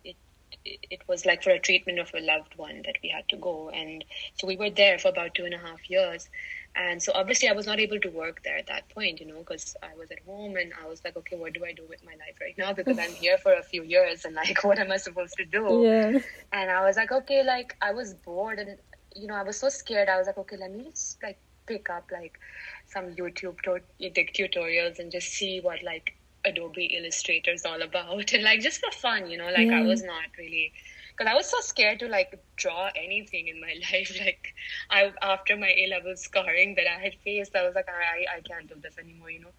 it, 0.03 0.17
it 0.65 1.03
was 1.07 1.27
like 1.27 1.43
for 1.43 1.51
a 1.51 1.59
treatment 1.59 1.99
of 1.99 2.11
a 2.15 2.21
loved 2.21 2.57
one 2.57 2.81
that 2.87 2.97
we 3.03 3.11
had 3.11 3.29
to 3.29 3.37
go, 3.37 3.69
and 3.69 4.03
so 4.39 4.47
we 4.47 4.57
were 4.57 4.71
there 4.71 4.99
for 4.99 5.09
about 5.09 5.35
two 5.35 5.45
and 5.45 5.53
a 5.53 5.59
half 5.59 5.91
years, 5.91 6.31
and 6.75 7.03
so 7.03 7.13
obviously 7.15 7.51
I 7.51 7.53
was 7.53 7.67
not 7.67 7.79
able 7.79 8.01
to 8.01 8.09
work 8.09 8.43
there 8.43 8.57
at 8.57 8.69
that 8.69 8.89
point, 8.89 9.21
you 9.21 9.27
know, 9.27 9.41
because 9.41 9.77
I 9.83 9.95
was 9.99 10.11
at 10.11 10.21
home 10.21 10.57
and 10.57 10.73
I 10.83 10.89
was 10.89 11.05
like, 11.05 11.15
okay, 11.19 11.37
what 11.37 11.53
do 11.53 11.67
I 11.67 11.75
do 11.75 11.85
with 11.87 12.03
my 12.03 12.13
life 12.13 12.39
right 12.41 12.57
now? 12.57 12.73
Because 12.73 12.99
I'm 12.99 13.13
here 13.13 13.37
for 13.37 13.53
a 13.53 13.63
few 13.63 13.83
years, 13.83 14.25
and 14.25 14.35
like, 14.35 14.65
what 14.65 14.79
am 14.79 14.91
I 14.91 14.97
supposed 14.97 15.35
to 15.35 15.45
do? 15.45 15.83
Yeah. 15.85 16.21
And 16.55 16.71
I 16.71 16.87
was 16.87 16.97
like, 16.97 17.13
okay, 17.13 17.45
like 17.45 17.77
I 17.83 17.93
was 17.93 18.15
bored, 18.15 18.61
and 18.61 18.79
you 19.15 19.27
know, 19.27 19.35
I 19.35 19.43
was 19.43 19.59
so 19.59 19.69
scared. 19.69 20.09
I 20.09 20.17
was 20.17 20.27
like, 20.27 20.39
okay, 20.39 20.57
let 20.57 20.73
me 20.73 20.85
just 20.85 21.23
like 21.23 21.39
pick 21.67 21.91
up 21.91 22.11
like 22.13 22.39
some 22.87 23.15
YouTube 23.15 23.57
tutorials 23.61 24.99
and 24.99 25.11
just 25.11 25.29
see 25.29 25.61
what 25.61 25.83
like 25.83 26.17
Adobe 26.45 26.87
Illustrator 26.87 27.53
is 27.53 27.65
all 27.65 27.83
about 27.83 28.33
and 28.35 28.43
like 28.43 28.61
just 28.61 28.81
for 28.81 28.91
fun, 28.93 29.31
you 29.31 29.39
know, 29.39 29.51
like 29.51 29.69
yeah. 29.69 29.79
I 29.79 29.83
was 29.83 30.03
not 30.03 30.25
really 30.39 30.73
because 31.17 31.31
I 31.31 31.35
was 31.35 31.49
so 31.49 31.61
scared 31.61 31.99
to 32.01 32.09
like 32.09 32.43
draw 32.57 32.91
anything 32.97 33.49
in 33.49 33.61
my 33.61 33.75
life. 33.93 34.17
Like 34.21 34.55
I 34.91 35.13
after 35.23 35.57
my 35.57 35.73
A 35.77 35.89
level 35.89 36.17
scarring 36.17 36.75
that 36.77 36.87
I 36.87 37.01
had 37.01 37.15
faced, 37.25 37.55
I 37.55 37.65
was 37.65 37.75
like, 37.75 37.89
I 37.89 38.39
I 38.39 38.41
can't 38.41 38.69
do 38.69 38.75
this 38.83 38.99
anymore, 38.99 39.31
you 39.31 39.41
know, 39.41 39.55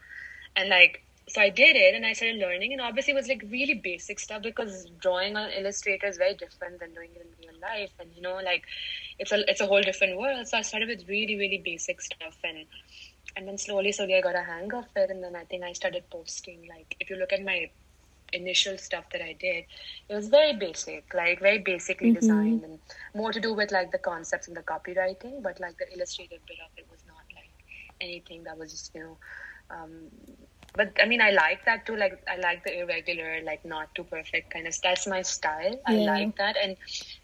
and 0.55 0.69
like 0.69 1.03
so 1.29 1.41
I 1.41 1.49
did 1.49 1.75
it 1.75 1.95
and 1.95 2.05
I 2.05 2.13
started 2.13 2.37
learning 2.37 2.73
and 2.73 2.81
obviously 2.81 3.13
it 3.13 3.15
was 3.15 3.27
like 3.27 3.43
really 3.49 3.75
basic 3.75 4.19
stuff 4.19 4.41
because 4.41 4.87
drawing 4.99 5.37
on 5.37 5.49
Illustrator 5.51 6.07
is 6.07 6.17
very 6.17 6.33
different 6.35 6.79
than 6.79 6.93
doing 6.93 7.09
it 7.15 7.21
in 7.21 7.47
real 7.47 7.59
life 7.61 7.91
and 7.99 8.09
you 8.15 8.21
know 8.21 8.39
like 8.43 8.63
it's 9.19 9.31
a 9.31 9.49
it's 9.49 9.61
a 9.61 9.65
whole 9.65 9.81
different 9.81 10.17
world. 10.17 10.47
So 10.47 10.57
I 10.57 10.61
started 10.61 10.89
with 10.89 11.07
really 11.07 11.37
really 11.37 11.61
basic 11.63 12.01
stuff 12.01 12.37
and 12.43 12.65
and 13.35 13.47
then 13.47 13.57
slowly 13.57 13.91
slowly 13.91 14.15
I 14.15 14.21
got 14.21 14.35
a 14.35 14.43
hang 14.43 14.73
of 14.73 14.85
it 14.95 15.09
and 15.09 15.23
then 15.23 15.35
I 15.35 15.45
think 15.45 15.63
I 15.63 15.73
started 15.73 16.03
posting 16.09 16.67
like 16.67 16.95
if 16.99 17.09
you 17.09 17.15
look 17.15 17.31
at 17.31 17.43
my 17.43 17.69
initial 18.33 18.77
stuff 18.77 19.05
that 19.11 19.21
I 19.21 19.33
did, 19.33 19.65
it 20.09 20.15
was 20.15 20.27
very 20.27 20.53
basic, 20.53 21.13
like 21.13 21.39
very 21.39 21.59
basically 21.59 22.09
mm-hmm. 22.09 22.19
designed 22.19 22.63
and 22.63 22.79
more 23.15 23.31
to 23.31 23.39
do 23.39 23.53
with 23.53 23.71
like 23.71 23.91
the 23.91 23.97
concepts 23.97 24.47
and 24.47 24.57
the 24.57 24.61
copywriting, 24.61 25.41
but 25.41 25.59
like 25.59 25.77
the 25.77 25.91
illustrated 25.93 26.39
bit 26.47 26.57
of 26.65 26.71
it 26.77 26.87
was 26.91 26.99
not 27.07 27.23
like 27.35 27.51
anything 28.01 28.43
that 28.43 28.57
was 28.57 28.71
just, 28.71 28.91
you 28.93 29.01
know, 29.01 29.17
um, 29.69 30.09
but 30.75 30.91
I 31.01 31.05
mean, 31.05 31.21
I 31.21 31.29
like 31.29 31.65
that 31.65 31.85
too. 31.85 31.95
Like, 31.95 32.23
I 32.27 32.37
like 32.37 32.63
the 32.63 32.79
irregular, 32.79 33.39
like 33.43 33.63
not 33.63 33.93
too 33.93 34.03
perfect 34.03 34.51
kind 34.51 34.67
of. 34.67 34.75
That's 34.81 35.05
my 35.05 35.21
style. 35.21 35.79
I 35.85 35.95
like 35.95 36.35
that. 36.37 36.55
And 36.61 36.77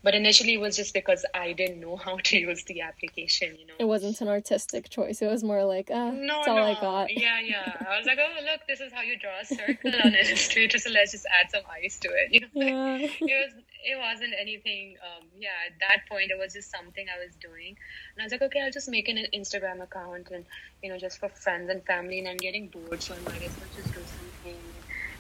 but 0.04 0.14
initially, 0.14 0.54
it 0.54 0.62
was 0.62 0.76
just 0.76 0.94
because 0.94 1.26
I 1.34 1.54
didn't 1.54 1.80
know 1.80 1.96
how 2.06 2.18
to 2.18 2.38
use 2.38 2.64
the 2.66 2.82
application. 2.82 3.56
You 3.60 3.68
know, 3.68 3.74
it 3.80 3.86
wasn't 3.86 4.22
an 4.22 4.28
artistic 4.28 4.90
choice. 4.90 5.22
It 5.22 5.28
was 5.28 5.44
more 5.44 5.64
like, 5.66 5.90
uh, 5.90 6.12
no, 6.12 6.38
that's 6.38 6.48
all 6.48 6.58
no. 6.58 6.64
I 6.64 6.74
got. 6.80 7.12
Yeah, 7.12 7.40
yeah. 7.40 7.74
I 7.90 7.98
was 7.98 8.06
like, 8.06 8.20
oh 8.22 8.44
look, 8.44 8.62
this 8.68 8.82
is 8.82 8.94
how 8.94 9.02
you 9.02 9.18
draw 9.18 9.40
a 9.42 9.46
circle 9.56 9.92
on 10.04 10.14
Illustrator. 10.24 10.78
So 10.78 10.92
let's 10.92 11.12
just 11.12 11.26
add 11.26 11.50
some 11.50 11.64
ice 11.84 11.98
to 12.00 12.10
it. 12.10 12.32
You 12.32 12.42
know, 12.42 12.48
yeah. 12.54 13.08
it 13.20 13.22
was 13.22 13.64
it 13.84 13.98
wasn't 13.98 14.34
anything. 14.40 14.96
Um, 15.04 15.26
yeah, 15.40 15.50
at 15.68 15.80
that 15.80 16.10
point, 16.10 16.32
it 16.32 16.38
was 16.38 16.54
just 16.54 16.72
something 16.72 17.06
I 17.08 17.24
was 17.24 17.36
doing, 17.36 17.78
and 18.14 18.22
I 18.22 18.24
was 18.24 18.32
like, 18.32 18.42
okay, 18.42 18.62
I'll 18.62 18.72
just 18.72 18.90
make 18.90 19.08
an 19.08 19.18
Instagram 19.34 19.82
account 19.82 20.30
and 20.32 20.46
you 20.84 20.90
know 20.90 20.98
just 20.98 21.20
for 21.20 21.30
friends 21.30 21.70
and 21.70 21.84
family. 21.86 22.20
And 22.20 22.28
I'm 22.28 22.38
getting 22.38 22.68
bored, 22.68 23.02
so 23.02 23.14
I 23.16 23.20
might 23.30 23.42
as 23.42 23.56
well 23.58 23.70
just 23.76 23.94
do 23.94 24.00
something. 24.00 24.62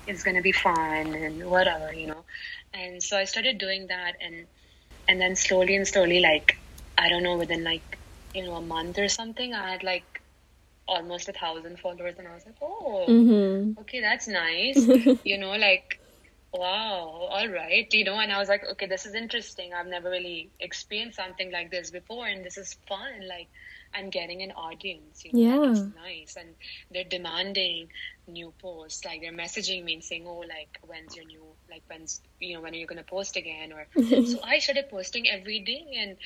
It's 0.07 0.23
gonna 0.23 0.41
be 0.41 0.51
fun 0.51 1.13
and 1.13 1.49
whatever, 1.49 1.93
you 1.93 2.07
know. 2.07 2.23
And 2.73 3.01
so 3.01 3.17
I 3.17 3.25
started 3.25 3.57
doing 3.57 3.87
that, 3.87 4.13
and 4.21 4.45
and 5.07 5.21
then 5.21 5.35
slowly 5.35 5.75
and 5.75 5.87
slowly, 5.87 6.19
like 6.19 6.57
I 6.97 7.09
don't 7.09 7.23
know, 7.23 7.37
within 7.37 7.63
like 7.63 7.97
you 8.33 8.43
know 8.43 8.55
a 8.55 8.61
month 8.61 8.97
or 8.97 9.07
something, 9.07 9.53
I 9.53 9.71
had 9.71 9.83
like 9.83 10.21
almost 10.87 11.29
a 11.29 11.33
thousand 11.33 11.79
followers, 11.79 12.15
and 12.17 12.27
I 12.27 12.33
was 12.33 12.45
like, 12.45 12.55
oh, 12.61 13.05
mm-hmm. 13.07 13.79
okay, 13.81 14.01
that's 14.01 14.27
nice, 14.27 14.77
you 15.23 15.37
know, 15.37 15.51
like 15.51 15.98
wow 16.53 17.27
all 17.29 17.47
right. 17.47 17.87
You 17.93 18.03
know 18.03 18.19
and 18.19 18.31
i 18.31 18.39
was 18.39 18.49
like 18.49 18.63
okay 18.71 18.87
this 18.87 19.05
is 19.05 19.13
interesting. 19.15 19.73
I've 19.73 19.87
never 19.87 20.09
really 20.09 20.51
experienced 20.59 21.17
something 21.17 21.51
like 21.51 21.71
this 21.71 21.91
before 21.91 22.27
and 22.27 22.43
this 22.43 22.57
is 22.57 22.75
fun. 22.87 23.27
Like 23.27 23.49
i'm 23.91 24.11
getting 24.11 24.43
an 24.43 24.51
audience 24.51 25.25
you 25.25 25.33
know 25.33 25.63
yeah. 25.63 25.71
it's 25.71 25.81
nice. 25.95 26.35
And 26.39 26.55
they're 26.91 27.03
demanding 27.03 27.89
new 28.27 28.53
posts. 28.61 29.05
Like 29.05 29.21
they're 29.21 29.33
messaging 29.33 29.83
me 29.83 29.95
and 29.95 30.03
saying 30.03 30.25
oh 30.27 30.39
like 30.39 30.79
when's 30.85 31.15
your 31.15 31.25
new 31.25 31.43
like 31.69 31.83
when's 31.87 32.21
you 32.39 32.55
know 32.55 32.61
when 32.61 32.73
are 32.73 32.77
you 32.77 32.87
going 32.87 32.97
to 32.97 33.03
post 33.03 33.35
again? 33.35 33.71
Or 33.71 33.87
so 34.25 34.39
i 34.43 34.59
started 34.59 34.89
posting 34.89 35.29
every 35.29 35.59
day. 35.59 35.85
And 35.99 36.17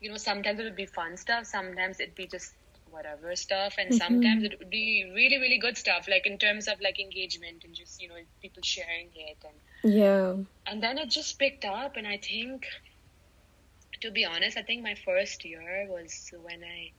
you 0.00 0.10
know 0.10 0.16
sometimes 0.16 0.60
it 0.60 0.64
would 0.64 0.76
be 0.76 0.86
fun 0.86 1.16
stuff. 1.16 1.46
Sometimes 1.46 2.00
it'd 2.00 2.14
be 2.14 2.26
just 2.26 2.52
whatever 2.96 3.36
stuff. 3.36 3.74
And 3.78 3.90
mm-hmm. 3.90 3.98
sometimes 3.98 4.42
it 4.44 4.58
would 4.58 4.70
be 4.70 5.10
really 5.14 5.38
really 5.38 5.58
good 5.58 5.76
stuff 5.76 6.08
like 6.08 6.26
in 6.26 6.38
terms 6.38 6.68
of 6.68 6.80
like 6.80 6.98
engagement 6.98 7.64
and 7.64 7.74
just 7.74 8.00
you 8.00 8.08
know 8.08 8.16
people 8.42 8.62
sharing 8.62 9.10
it 9.14 9.38
and 9.44 9.56
yeah. 9.86 10.34
And 10.66 10.82
then 10.82 10.98
it 10.98 11.10
just 11.10 11.38
picked 11.38 11.64
up 11.64 11.96
and 11.96 12.06
i 12.06 12.16
think 12.16 12.66
to 14.00 14.10
be 14.10 14.24
honest 14.24 14.56
i 14.56 14.62
think 14.62 14.82
my 14.82 14.96
first 15.04 15.44
year 15.44 15.86
was 15.88 16.30
when 16.42 16.62
i 16.64 16.90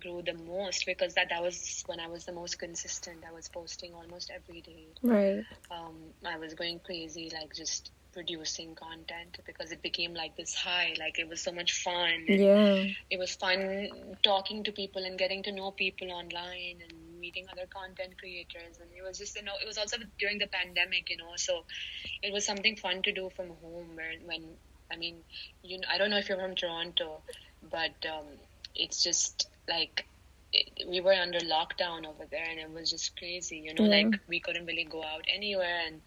grew 0.00 0.22
the 0.22 0.34
most 0.34 0.84
because 0.86 1.14
that 1.14 1.28
that 1.30 1.42
was 1.42 1.84
when 1.86 2.00
i 2.00 2.08
was 2.08 2.24
the 2.24 2.32
most 2.32 2.58
consistent. 2.58 3.18
I 3.28 3.32
was 3.32 3.48
posting 3.48 3.94
almost 3.94 4.30
every 4.34 4.60
day. 4.60 4.86
Right. 5.02 5.44
Um 5.70 5.96
i 6.26 6.36
was 6.38 6.54
going 6.54 6.80
crazy 6.80 7.30
like 7.32 7.54
just 7.54 7.90
producing 8.14 8.74
content 8.74 9.38
because 9.44 9.72
it 9.72 9.82
became 9.82 10.14
like 10.14 10.36
this 10.36 10.54
high. 10.54 10.94
Like 10.98 11.18
it 11.18 11.28
was 11.28 11.40
so 11.40 11.52
much 11.52 11.72
fun 11.82 12.24
yeah. 12.28 12.84
it 13.10 13.18
was 13.18 13.34
fun 13.34 13.90
talking 14.22 14.64
to 14.64 14.72
people 14.72 15.04
and 15.04 15.18
getting 15.18 15.42
to 15.42 15.52
know 15.52 15.70
people 15.70 16.10
online 16.12 16.76
and 16.82 17.20
meeting 17.20 17.46
other 17.52 17.66
content 17.66 18.18
creators. 18.18 18.78
And 18.80 18.88
it 18.96 19.02
was 19.06 19.18
just 19.18 19.36
you 19.36 19.42
know 19.42 19.52
it 19.62 19.66
was 19.66 19.78
also 19.78 19.96
during 20.18 20.38
the 20.38 20.46
pandemic 20.46 21.10
you 21.10 21.16
know 21.16 21.32
so 21.36 21.64
it 22.22 22.32
was 22.32 22.44
something 22.44 22.76
fun 22.76 23.02
to 23.02 23.12
do 23.12 23.30
from 23.36 23.48
home 23.62 23.88
where 23.94 24.14
when 24.24 24.42
i 24.92 24.96
mean 24.96 25.16
you 25.62 25.78
know 25.78 25.88
i 25.92 25.98
don't 25.98 26.10
know 26.10 26.18
if 26.18 26.28
you're 26.28 26.38
from 26.38 26.54
toronto 26.54 27.20
but 27.70 27.94
um, 28.14 28.26
it's 28.74 29.02
just 29.02 29.48
like 29.68 30.06
it, 30.52 30.88
we 30.88 31.00
were 31.00 31.14
under 31.14 31.40
lockdown 31.40 32.06
over 32.06 32.24
there 32.30 32.46
and 32.48 32.60
it 32.60 32.70
was 32.70 32.90
just 32.90 33.16
crazy 33.18 33.62
you 33.66 33.74
know 33.74 33.84
yeah. 33.84 33.96
like 33.96 34.20
we 34.28 34.40
couldn't 34.40 34.66
really 34.66 34.84
go 34.84 35.02
out 35.02 35.24
anywhere 35.34 35.80
and 35.86 36.00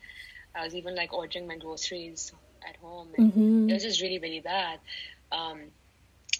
I 0.57 0.63
was 0.63 0.75
even 0.75 0.95
like 0.95 1.13
ordering 1.13 1.47
my 1.47 1.57
groceries 1.57 2.31
at 2.67 2.75
home. 2.77 3.09
And 3.17 3.31
mm-hmm. 3.31 3.69
It 3.69 3.73
was 3.73 3.83
just 3.83 4.01
really, 4.01 4.19
really 4.19 4.39
bad. 4.39 4.79
Um, 5.31 5.59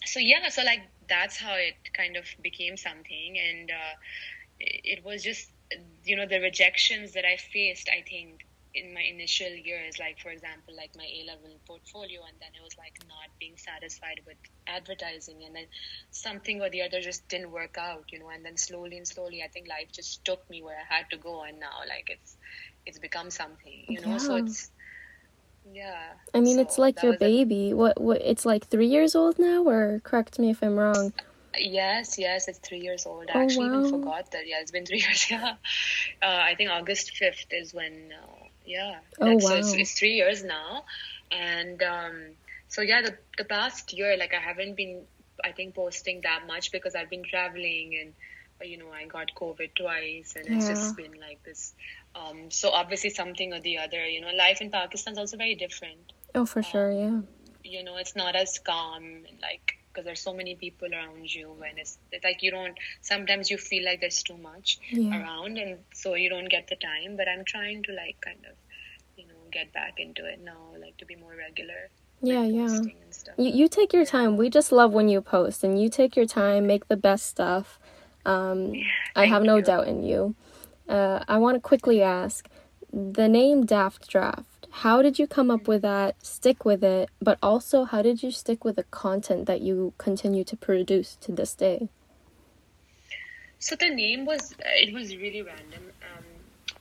so 0.05 0.19
yeah, 0.19 0.47
so 0.49 0.63
like 0.63 0.81
that's 1.09 1.37
how 1.37 1.53
it 1.53 1.75
kind 1.93 2.15
of 2.15 2.25
became 2.41 2.77
something, 2.77 3.37
and 3.37 3.69
uh, 3.69 3.95
it, 4.59 4.99
it 4.99 5.05
was 5.05 5.21
just 5.21 5.49
you 6.05 6.15
know 6.15 6.25
the 6.25 6.39
rejections 6.39 7.13
that 7.13 7.25
I 7.25 7.37
faced. 7.37 7.89
I 7.89 8.03
think 8.07 8.45
in 8.77 8.93
my 8.93 9.01
initial 9.01 9.49
years, 9.49 9.99
like 9.99 10.19
for 10.19 10.29
example, 10.29 10.75
like 10.75 10.95
my 10.95 11.05
A 11.05 11.25
level 11.25 11.49
portfolio, 11.65 12.21
and 12.27 12.37
then 12.39 12.49
it 12.55 12.63
was 12.63 12.77
like 12.77 12.93
not 13.07 13.29
being 13.39 13.57
satisfied 13.57 14.21
with 14.25 14.37
advertising, 14.67 15.43
and 15.45 15.55
then 15.55 15.65
something 16.11 16.61
or 16.61 16.69
the 16.69 16.81
other 16.83 17.01
just 17.01 17.27
didn't 17.27 17.51
work 17.51 17.77
out, 17.77 18.05
you 18.11 18.19
know. 18.19 18.29
And 18.29 18.45
then 18.45 18.57
slowly 18.57 18.97
and 18.97 19.07
slowly, 19.07 19.41
I 19.43 19.47
think 19.47 19.67
life 19.67 19.91
just 19.91 20.23
took 20.23 20.47
me 20.49 20.61
where 20.61 20.77
I 20.77 20.95
had 20.95 21.09
to 21.11 21.17
go, 21.17 21.43
and 21.43 21.59
now 21.59 21.79
like 21.87 22.09
it's 22.09 22.37
it's 22.85 22.99
become 22.99 23.31
something, 23.31 23.85
you 23.87 24.01
know. 24.01 24.11
Yeah. 24.11 24.17
So 24.17 24.35
it's 24.35 24.71
yeah. 25.73 26.13
I 26.33 26.39
mean, 26.39 26.55
so 26.55 26.61
it's 26.61 26.77
like 26.77 27.01
your 27.03 27.17
baby. 27.17 27.71
A... 27.71 27.75
What 27.75 27.99
what? 27.99 28.21
It's 28.21 28.45
like 28.45 28.67
three 28.67 28.87
years 28.87 29.15
old 29.15 29.39
now, 29.39 29.63
or 29.63 29.99
correct 30.03 30.39
me 30.39 30.51
if 30.51 30.61
I'm 30.61 30.75
wrong. 30.75 31.13
Yes, 31.59 32.19
yes, 32.19 32.47
it's 32.47 32.59
three 32.59 32.81
years 32.81 33.05
old. 33.05 33.29
I 33.33 33.39
oh, 33.39 33.41
actually 33.41 33.69
wow. 33.69 33.79
even 33.79 33.89
forgot 33.89 34.31
that. 34.31 34.47
Yeah, 34.47 34.57
it's 34.61 34.71
been 34.71 34.85
three 34.85 34.99
years. 35.05 35.29
Yeah, 35.29 35.55
uh, 36.21 36.25
I 36.25 36.53
think 36.55 36.69
August 36.69 37.11
fifth 37.11 37.47
is 37.51 37.73
when. 37.73 38.13
Uh, 38.13 38.46
yeah. 38.67 38.99
Oh 39.19 39.33
wow. 39.33 39.39
So 39.39 39.55
it's, 39.55 39.73
it's, 39.73 39.93
three 39.93 40.13
years 40.13 40.43
now, 40.43 40.83
and 41.31 41.81
um, 41.81 42.13
so 42.67 42.81
yeah, 42.81 43.01
the 43.01 43.17
the 43.37 43.45
past 43.45 43.93
year, 43.93 44.17
like 44.17 44.33
I 44.33 44.39
haven't 44.39 44.75
been, 44.75 45.03
I 45.43 45.53
think, 45.53 45.73
posting 45.73 46.21
that 46.21 46.45
much 46.45 46.71
because 46.71 46.93
I've 46.93 47.09
been 47.09 47.23
traveling 47.23 47.97
and 47.99 48.69
you 48.69 48.77
know 48.77 48.91
I 48.91 49.05
got 49.05 49.31
COVID 49.35 49.75
twice, 49.75 50.35
and 50.35 50.45
it's 50.47 50.67
just 50.67 50.97
been 50.97 51.13
like 51.19 51.41
this. 51.43 51.73
Um, 52.15 52.51
so 52.51 52.69
obviously 52.69 53.11
something 53.11 53.53
or 53.53 53.61
the 53.61 53.77
other, 53.77 54.05
you 54.05 54.21
know, 54.21 54.31
life 54.31 54.59
in 54.59 54.71
Pakistan 54.71 55.13
is 55.13 55.19
also 55.19 55.37
very 55.37 55.55
different. 55.55 56.13
Oh, 56.35 56.45
for 56.45 56.63
sure, 56.63 56.91
yeah. 56.91 57.21
You 57.63 57.83
know, 57.83 57.97
it's 57.97 58.15
not 58.15 58.35
as 58.35 58.59
calm, 58.59 59.03
and 59.03 59.41
like 59.41 59.76
because 59.97 60.05
there's 60.05 60.21
so 60.21 60.33
many 60.33 60.53
people 60.53 60.87
around 60.93 61.33
you, 61.33 61.55
and 61.67 61.79
it's, 61.79 61.97
it's 62.11 62.23
like 62.23 62.43
you 62.43 62.51
don't. 62.51 62.77
Sometimes 63.01 63.49
you 63.49 63.57
feel 63.57 63.83
like 63.83 63.99
there's 63.99 64.21
too 64.21 64.37
much 64.37 64.77
Yeah. 64.91 65.19
around, 65.19 65.57
and 65.57 65.79
so 65.91 66.13
you 66.13 66.29
don't 66.29 66.49
get 66.49 66.67
the 66.67 66.75
time. 66.75 67.17
But 67.17 67.27
I'm 67.27 67.43
trying 67.43 67.81
to 67.83 67.93
like 67.93 68.17
kind 68.21 68.45
of, 68.45 68.55
you 69.15 69.25
know, 69.25 69.33
get 69.51 69.73
back 69.73 69.95
into 69.97 70.23
it 70.25 70.39
now, 70.43 70.73
like 70.79 70.95
to 70.97 71.05
be 71.05 71.15
more 71.15 71.33
regular. 71.35 71.89
Yeah, 72.21 72.43
yeah. 72.43 72.67
posting 72.67 72.95
and 73.03 73.13
stuff. 73.13 73.35
You, 73.39 73.49
you 73.49 73.67
take 73.67 73.91
your 73.91 74.05
time. 74.05 74.37
We 74.37 74.49
just 74.51 74.71
love 74.71 74.91
when 74.93 75.09
you 75.09 75.21
post 75.21 75.63
and 75.63 75.81
you 75.81 75.89
take 75.89 76.15
your 76.15 76.27
time, 76.27 76.67
make 76.67 76.87
the 76.87 76.97
best 76.97 77.25
stuff. 77.25 77.79
Um, 78.23 78.73
I 79.15 79.25
have 79.25 79.41
no 79.43 79.57
you. 79.57 79.63
doubt 79.63 79.87
in 79.87 80.03
you. 80.03 80.35
Uh, 80.87 81.23
I 81.27 81.37
want 81.37 81.55
to 81.55 81.59
quickly 81.59 82.01
ask 82.03 82.47
the 82.93 83.27
name 83.27 83.65
Daft 83.65 84.07
Draft. 84.07 84.56
How 84.81 85.01
did 85.01 85.17
you 85.17 85.25
come 85.25 85.49
up 85.49 85.67
with 85.67 85.81
that? 85.81 86.23
Stick 86.23 86.63
with 86.63 86.83
it, 86.83 87.09
but 87.19 87.39
also 87.41 87.83
how 87.85 88.03
did 88.03 88.21
you 88.21 88.29
stick 88.29 88.63
with 88.63 88.75
the 88.75 88.83
content 88.83 89.47
that 89.47 89.61
you 89.61 89.93
continue 89.97 90.43
to 90.43 90.55
produce 90.55 91.15
to 91.21 91.31
this 91.31 91.55
day? 91.55 91.89
So 93.57 93.75
the 93.75 93.89
name 93.89 94.23
was 94.23 94.53
it 94.59 94.93
was 94.93 95.17
really 95.17 95.41
random. 95.41 95.81
Um, 96.03 96.25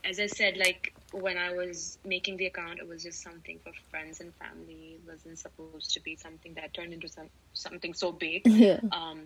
as 0.04 0.20
I 0.20 0.26
said, 0.26 0.58
like 0.58 0.92
when 1.12 1.38
I 1.38 1.54
was 1.54 1.96
making 2.04 2.36
the 2.36 2.44
account, 2.46 2.80
it 2.80 2.86
was 2.86 3.02
just 3.02 3.22
something 3.22 3.58
for 3.64 3.72
friends 3.90 4.20
and 4.20 4.30
family. 4.34 4.98
It 4.98 5.10
wasn't 5.10 5.38
supposed 5.38 5.94
to 5.94 6.00
be 6.00 6.16
something 6.16 6.52
that 6.52 6.74
turned 6.74 6.92
into 6.92 7.08
some 7.08 7.30
something 7.54 7.94
so 7.94 8.12
big. 8.12 8.42
Yeah. 8.46 8.80
Um, 8.92 9.22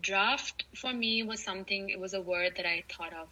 draft 0.00 0.66
for 0.76 0.92
me 0.92 1.24
was 1.24 1.42
something. 1.42 1.90
It 1.90 1.98
was 1.98 2.14
a 2.14 2.20
word 2.20 2.52
that 2.58 2.66
I 2.66 2.84
thought 2.88 3.12
of 3.12 3.28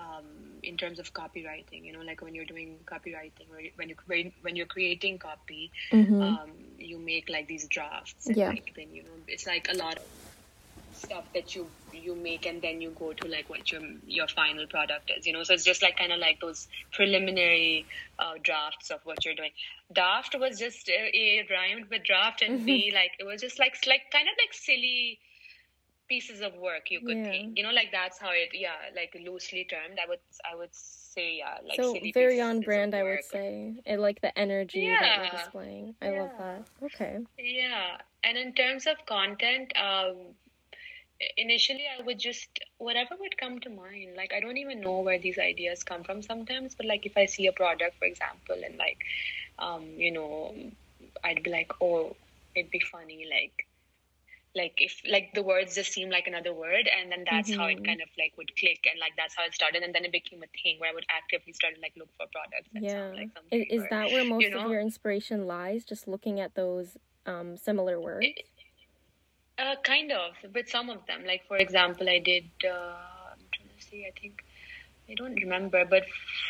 um, 0.00 0.26
in 0.62 0.76
terms 0.78 0.98
of 0.98 1.12
copywriting. 1.12 1.84
You 1.84 1.92
know, 1.92 2.00
like 2.02 2.22
when 2.22 2.34
you're 2.34 2.46
doing 2.46 2.78
copywriting, 2.86 3.50
or 3.50 3.60
when 3.76 3.90
you 3.90 3.96
when, 4.42 4.56
you're 4.56 4.66
creating 4.66 5.18
copy, 5.18 5.72
Mhm. 5.92 6.22
um, 6.22 6.50
you 6.78 6.98
make 6.98 7.28
like 7.28 7.48
these 7.48 7.68
drafts. 7.68 8.28
And, 8.30 8.36
Yeah. 8.38 8.48
Like, 8.50 8.72
then 8.76 8.94
you 8.94 9.04
know, 9.04 9.16
it's 9.28 9.46
like 9.46 9.68
a 9.70 9.76
lot 9.76 9.98
of 9.98 10.04
stuff 10.92 11.26
that 11.34 11.54
you 11.54 11.70
you 11.92 12.14
make 12.16 12.46
and 12.46 12.62
then 12.62 12.80
you 12.80 12.90
go 12.98 13.12
to 13.12 13.28
like 13.28 13.48
what 13.48 13.70
your 13.72 13.80
your 14.06 14.26
final 14.28 14.66
product 14.66 15.10
is 15.16 15.26
you 15.26 15.32
know 15.32 15.42
so 15.44 15.54
it's 15.54 15.64
just 15.64 15.82
like 15.82 15.96
kind 15.96 16.12
of 16.12 16.18
like 16.18 16.38
those 16.40 16.66
preliminary 16.92 17.86
uh, 18.18 18.34
drafts 18.42 18.90
of 18.90 19.00
what 19.04 19.24
you're 19.24 19.34
doing 19.34 19.52
daft 19.94 20.34
was 20.38 20.58
just 20.58 20.88
uh, 20.88 20.92
a 20.92 21.46
rhymed 21.50 21.86
with 21.90 22.02
draft 22.04 22.42
and 22.42 22.64
b 22.64 22.92
like 22.94 23.12
it 23.20 23.24
was 23.24 23.40
just 23.40 23.58
like 23.58 23.74
like 23.86 24.02
kind 24.12 24.26
of 24.28 24.34
like 24.38 24.52
silly 24.52 25.18
pieces 26.10 26.40
of 26.42 26.54
work 26.56 26.90
you 26.90 27.00
could 27.00 27.16
Yeah. 27.16 27.30
think 27.30 27.58
you 27.58 27.64
know 27.64 27.70
like 27.80 27.90
that's 27.92 28.18
how 28.18 28.32
it 28.42 28.50
yeah 28.52 28.78
like 29.00 29.16
loosely 29.28 29.64
termed 29.64 29.98
i 30.04 30.08
would 30.08 30.24
i 30.50 30.54
would 30.56 30.74
say 30.74 31.38
yeah 31.38 31.56
like 31.68 31.76
so 31.76 31.94
very 32.14 32.40
on 32.40 32.60
brand, 32.62 32.94
I 32.94 33.02
would 33.04 33.24
say. 33.24 33.74
I 33.88 33.96
like 33.96 34.20
the 34.20 34.36
energy 34.38 34.86
that 35.00 35.16
you're 35.16 35.30
displaying. 35.40 35.94
I 36.02 36.10
love 36.10 36.30
that. 36.38 36.64
Okay. 36.86 37.18
Yeah, 37.38 37.96
and 38.24 38.36
in 38.36 38.52
terms 38.54 38.86
of 38.86 38.96
content, 39.06 39.72
um, 39.76 40.16
initially 41.36 41.84
I 41.98 42.02
would 42.04 42.18
just 42.18 42.48
whatever 42.78 43.16
would 43.20 43.36
come 43.38 43.58
to 43.60 43.70
mind. 43.70 44.16
Like 44.16 44.32
I 44.34 44.40
don't 44.40 44.58
even 44.58 44.80
know 44.80 45.00
where 45.00 45.18
these 45.18 45.38
ideas 45.38 45.82
come 45.82 46.02
from 46.04 46.22
sometimes, 46.22 46.74
but 46.74 46.86
like 46.86 47.06
if 47.06 47.16
I 47.16 47.26
see 47.26 47.46
a 47.46 47.52
product, 47.52 47.98
for 47.98 48.06
example, 48.06 48.56
and 48.64 48.76
like, 48.78 48.98
um, 49.58 49.84
you 49.96 50.12
know, 50.12 50.54
I'd 51.24 51.42
be 51.42 51.50
like, 51.50 51.72
oh, 51.80 52.16
it'd 52.54 52.70
be 52.70 52.80
funny, 52.80 53.26
like. 53.30 53.66
Like 54.56 54.74
if 54.78 55.00
like 55.08 55.30
the 55.34 55.44
words 55.44 55.76
just 55.76 55.92
seem 55.92 56.10
like 56.10 56.26
another 56.26 56.52
word, 56.52 56.88
and 56.88 57.10
then 57.12 57.24
that's 57.30 57.54
how 57.54 57.66
it 57.66 57.78
Mhm. 57.78 57.84
kind 57.86 58.00
of 58.02 58.08
like 58.18 58.36
would 58.36 58.50
click, 58.56 58.84
and 58.90 58.98
like 58.98 59.14
that's 59.16 59.34
how 59.36 59.44
it 59.44 59.54
started, 59.54 59.84
and 59.84 59.94
then 59.94 60.04
it 60.04 60.10
became 60.10 60.42
a 60.42 60.46
thing 60.60 60.80
where 60.80 60.90
I 60.90 60.92
would 60.92 61.06
actively 61.08 61.52
start 61.52 61.76
to 61.76 61.80
like 61.80 61.92
look 61.96 62.08
for 62.16 62.26
products 62.32 62.68
Yeah. 62.72 63.10
like 63.14 63.30
something. 63.32 63.60
Is, 63.60 63.66
is 63.70 63.82
or- 63.84 63.88
that 63.90 64.10
where 64.10 64.24
most 64.24 64.50
know? 64.50 64.64
of 64.64 64.70
your 64.72 64.80
inspiration 64.80 65.46
lies? 65.46 65.84
Just 65.84 66.08
looking 66.08 66.40
at 66.40 66.56
those 66.56 66.96
um, 67.26 67.56
similar 67.56 68.00
words? 68.00 68.26
Uh, 69.58 69.76
kind 69.84 70.10
of, 70.10 70.32
with 70.54 70.68
some 70.68 70.90
of 70.90 71.06
them. 71.06 71.24
Like 71.24 71.46
for 71.46 71.56
example, 71.58 72.08
I 72.08 72.18
did. 72.18 72.44
Uh, 72.64 72.96
I'm 73.32 73.38
trying 73.52 73.68
to 73.78 73.84
see. 73.84 74.04
I 74.06 74.10
think 74.20 74.42
I 75.10 75.14
don't 75.14 75.34
remember, 75.34 75.84
but 75.84 76.04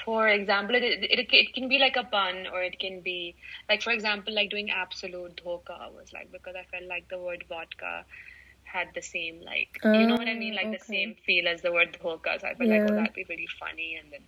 for 0.05 0.29
example, 0.29 0.77
it, 0.77 0.83
it 0.85 1.29
it 1.33 1.55
can 1.55 1.69
be 1.69 1.79
like 1.79 1.97
a 1.97 2.05
pun, 2.05 2.47
or 2.53 2.63
it 2.63 2.79
can 2.79 3.01
be 3.01 3.37
like 3.69 3.83
for 3.83 3.91
example, 3.93 4.35
like 4.35 4.51
doing 4.51 4.71
absolute 4.71 5.41
dhoka 5.45 5.93
was 5.93 6.13
like 6.13 6.31
because 6.33 6.55
I 6.57 6.65
felt 6.71 6.85
like 6.89 7.09
the 7.09 7.19
word 7.19 7.45
vodka 7.49 8.05
had 8.65 8.89
the 8.95 9.03
same 9.03 9.41
like 9.43 9.81
you 9.93 10.07
know 10.07 10.17
what 10.17 10.29
I 10.29 10.35
mean, 10.35 10.55
like 10.55 10.71
the 10.71 10.81
oh, 10.81 10.93
same 10.95 11.15
feel 11.27 11.49
as 11.49 11.63
the 11.63 11.73
word 11.73 11.97
dhoka. 12.03 12.41
So 12.41 12.49
I 12.49 12.55
felt 12.55 12.71
like 12.71 12.85
oh 12.87 12.95
that'd 12.95 13.15
be 13.15 13.27
really 13.29 13.49
funny, 13.59 13.97
and 14.03 14.13
then 14.13 14.23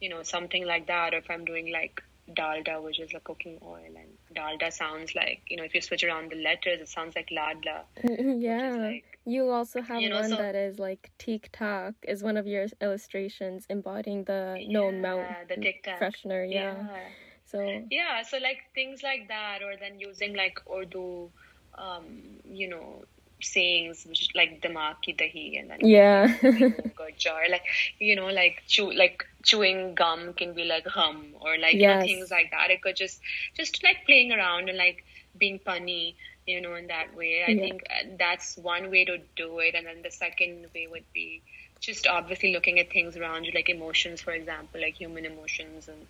you 0.00 0.08
know 0.08 0.22
something 0.22 0.66
like 0.66 0.86
that. 0.86 1.14
Or 1.14 1.18
if 1.18 1.30
I'm 1.30 1.44
doing 1.44 1.72
like 1.72 2.02
dalda, 2.30 2.82
which 2.82 3.00
is 3.00 3.12
a 3.14 3.20
cooking 3.20 3.58
oil, 3.62 3.84
and 3.96 4.13
dalda 4.34 4.72
sounds 4.72 5.14
like 5.14 5.42
you 5.48 5.56
know 5.56 5.64
if 5.64 5.74
you 5.74 5.80
switch 5.80 6.04
around 6.04 6.30
the 6.30 6.36
letters, 6.36 6.80
it 6.80 6.88
sounds 6.88 7.14
like 7.16 7.28
ladla. 7.30 7.84
yeah. 8.40 8.76
like- 8.76 9.04
you 9.26 9.48
also 9.48 9.80
have 9.80 10.02
you 10.02 10.10
know, 10.10 10.20
one 10.20 10.28
so- 10.28 10.36
that 10.36 10.54
is 10.54 10.78
like 10.78 11.10
Tic 11.18 11.48
Tac 11.50 11.94
is 12.02 12.22
one 12.22 12.36
of 12.36 12.46
your 12.46 12.66
illustrations 12.80 13.64
embodying 13.70 14.24
the 14.24 14.62
known 14.68 15.00
mount 15.00 15.48
the 15.48 15.56
freshener. 15.98 16.46
Yeah. 16.50 16.76
yeah. 16.76 16.98
So 17.46 17.84
Yeah, 17.90 18.22
so 18.22 18.38
like 18.38 18.64
things 18.74 19.02
like 19.02 19.28
that, 19.28 19.62
or 19.62 19.76
then 19.78 19.98
using 19.98 20.34
like 20.34 20.58
Urdu, 20.70 21.30
um, 21.78 22.40
you 22.44 22.68
know, 22.68 23.04
sayings 23.40 24.04
which 24.08 24.22
is 24.22 24.28
like 24.34 24.60
dimag 24.62 24.96
ki 25.02 25.14
dahi, 25.14 25.58
and 25.60 25.70
then 25.70 25.80
yeah. 25.80 26.28
good 26.96 27.16
jar, 27.18 27.42
like 27.50 27.62
you 27.98 28.14
know, 28.16 28.26
like 28.26 28.62
chew 28.66 28.92
like 28.92 29.24
chewing 29.44 29.94
gum 29.94 30.32
can 30.34 30.54
be 30.54 30.64
like 30.64 30.86
hum, 30.86 31.34
or 31.40 31.56
like 31.58 31.80
you 31.80 31.88
know, 31.88 31.96
things 31.96 32.30
like 32.30 32.50
that. 32.50 32.70
It 32.70 32.82
could 32.82 32.96
just 32.96 33.20
just 33.56 33.82
like 33.82 33.98
playing 34.06 34.32
around 34.32 34.68
and 34.68 34.78
like 34.78 35.04
being 35.38 35.58
punny, 35.66 36.14
you 36.46 36.60
know, 36.60 36.74
in 36.74 36.86
that 36.88 37.14
way. 37.16 37.44
I 37.48 37.54
Yeah. 37.54 37.60
think 37.60 37.82
uh, 37.90 38.08
that's 38.18 38.56
one 38.56 38.90
way 38.90 39.04
to 39.04 39.18
do 39.36 39.58
it, 39.60 39.74
and 39.74 39.86
then 39.86 40.02
the 40.02 40.10
second 40.10 40.66
way 40.74 40.86
would 40.90 41.04
be 41.14 41.42
just 41.80 42.06
obviously 42.06 42.52
looking 42.52 42.78
at 42.80 42.90
things 42.92 43.16
around 43.16 43.44
you, 43.44 43.52
like 43.54 43.68
emotions, 43.68 44.20
for 44.22 44.32
example, 44.32 44.80
like 44.80 44.94
human 44.94 45.24
emotions, 45.24 45.88
and 45.88 46.06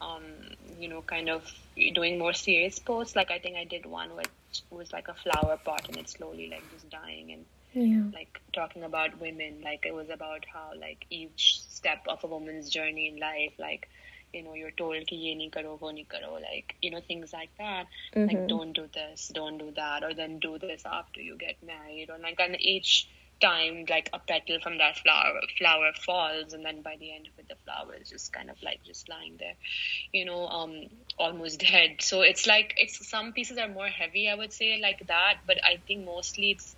um, 0.00 0.22
you 0.78 0.88
know, 0.88 1.02
kind 1.02 1.28
of 1.28 1.44
doing 1.94 2.18
more 2.18 2.32
serious 2.32 2.78
posts. 2.78 3.16
Like 3.16 3.30
I 3.30 3.38
think 3.38 3.56
I 3.56 3.64
did 3.64 3.86
one 3.86 4.14
which 4.16 4.28
was 4.70 4.92
like 4.92 5.08
a 5.08 5.14
flower 5.14 5.56
pot, 5.64 5.86
and 5.88 5.98
it's 5.98 6.12
slowly 6.12 6.48
like 6.50 6.68
just 6.70 6.88
dying, 6.88 7.32
and 7.32 7.46
yeah. 7.72 8.10
like 8.12 8.40
talking 8.54 8.82
about 8.84 9.18
women. 9.20 9.60
Like 9.62 9.84
it 9.86 9.94
was 9.94 10.08
about 10.10 10.44
how 10.52 10.72
like 10.78 11.04
each 11.10 11.60
step 11.68 11.98
of 12.08 12.24
a 12.24 12.26
woman's 12.28 12.70
journey 12.70 13.08
in 13.08 13.16
life, 13.18 13.54
like 13.58 13.88
you 14.32 14.42
know, 14.42 14.54
you're 14.54 14.70
told 14.72 15.06
ki 15.06 15.16
ye 15.16 15.34
nahi 15.36 15.50
karo, 15.52 15.76
wo 15.80 15.92
nahi 15.92 16.08
karo, 16.08 16.34
like 16.34 16.74
you 16.82 16.90
know 16.90 17.00
things 17.06 17.32
like 17.32 17.50
that. 17.58 17.86
Like 18.26 18.40
Mhm. 18.40 18.48
don't 18.48 18.72
do 18.72 18.86
this, 18.94 19.30
don't 19.34 19.58
do 19.58 19.70
that, 19.76 20.04
or 20.04 20.14
then 20.14 20.38
do 20.40 20.58
this 20.58 20.82
after 20.86 21.20
you 21.20 21.36
get 21.36 21.56
married, 21.62 22.10
or 22.10 22.18
like 22.18 22.40
and 22.40 22.56
each 22.60 23.08
time 23.40 23.84
like 23.88 24.08
a 24.12 24.18
petal 24.18 24.58
from 24.62 24.78
that 24.78 24.96
flower 24.98 25.40
flower 25.58 25.90
falls 26.04 26.52
and 26.52 26.64
then 26.64 26.82
by 26.82 26.96
the 27.00 27.14
end 27.14 27.26
of 27.26 27.32
it 27.38 27.46
the 27.48 27.56
flower 27.64 27.94
is 28.00 28.08
just 28.10 28.32
kind 28.32 28.50
of 28.50 28.56
like 28.62 28.80
just 28.84 29.08
lying 29.08 29.36
there 29.38 29.54
you 30.12 30.24
know 30.24 30.46
um 30.48 30.72
almost 31.18 31.60
dead. 31.60 31.96
So 32.00 32.20
it's 32.22 32.46
like 32.46 32.74
it's 32.76 33.08
some 33.08 33.32
pieces 33.32 33.58
are 33.58 33.68
more 33.68 33.88
heavy 33.88 34.28
i 34.28 34.34
would 34.34 34.52
say 34.52 34.78
like 34.82 35.00
that 35.08 35.34
but 35.46 35.58
i 35.64 35.76
think 35.86 36.04
mostly 36.04 36.52
it's 36.52 36.76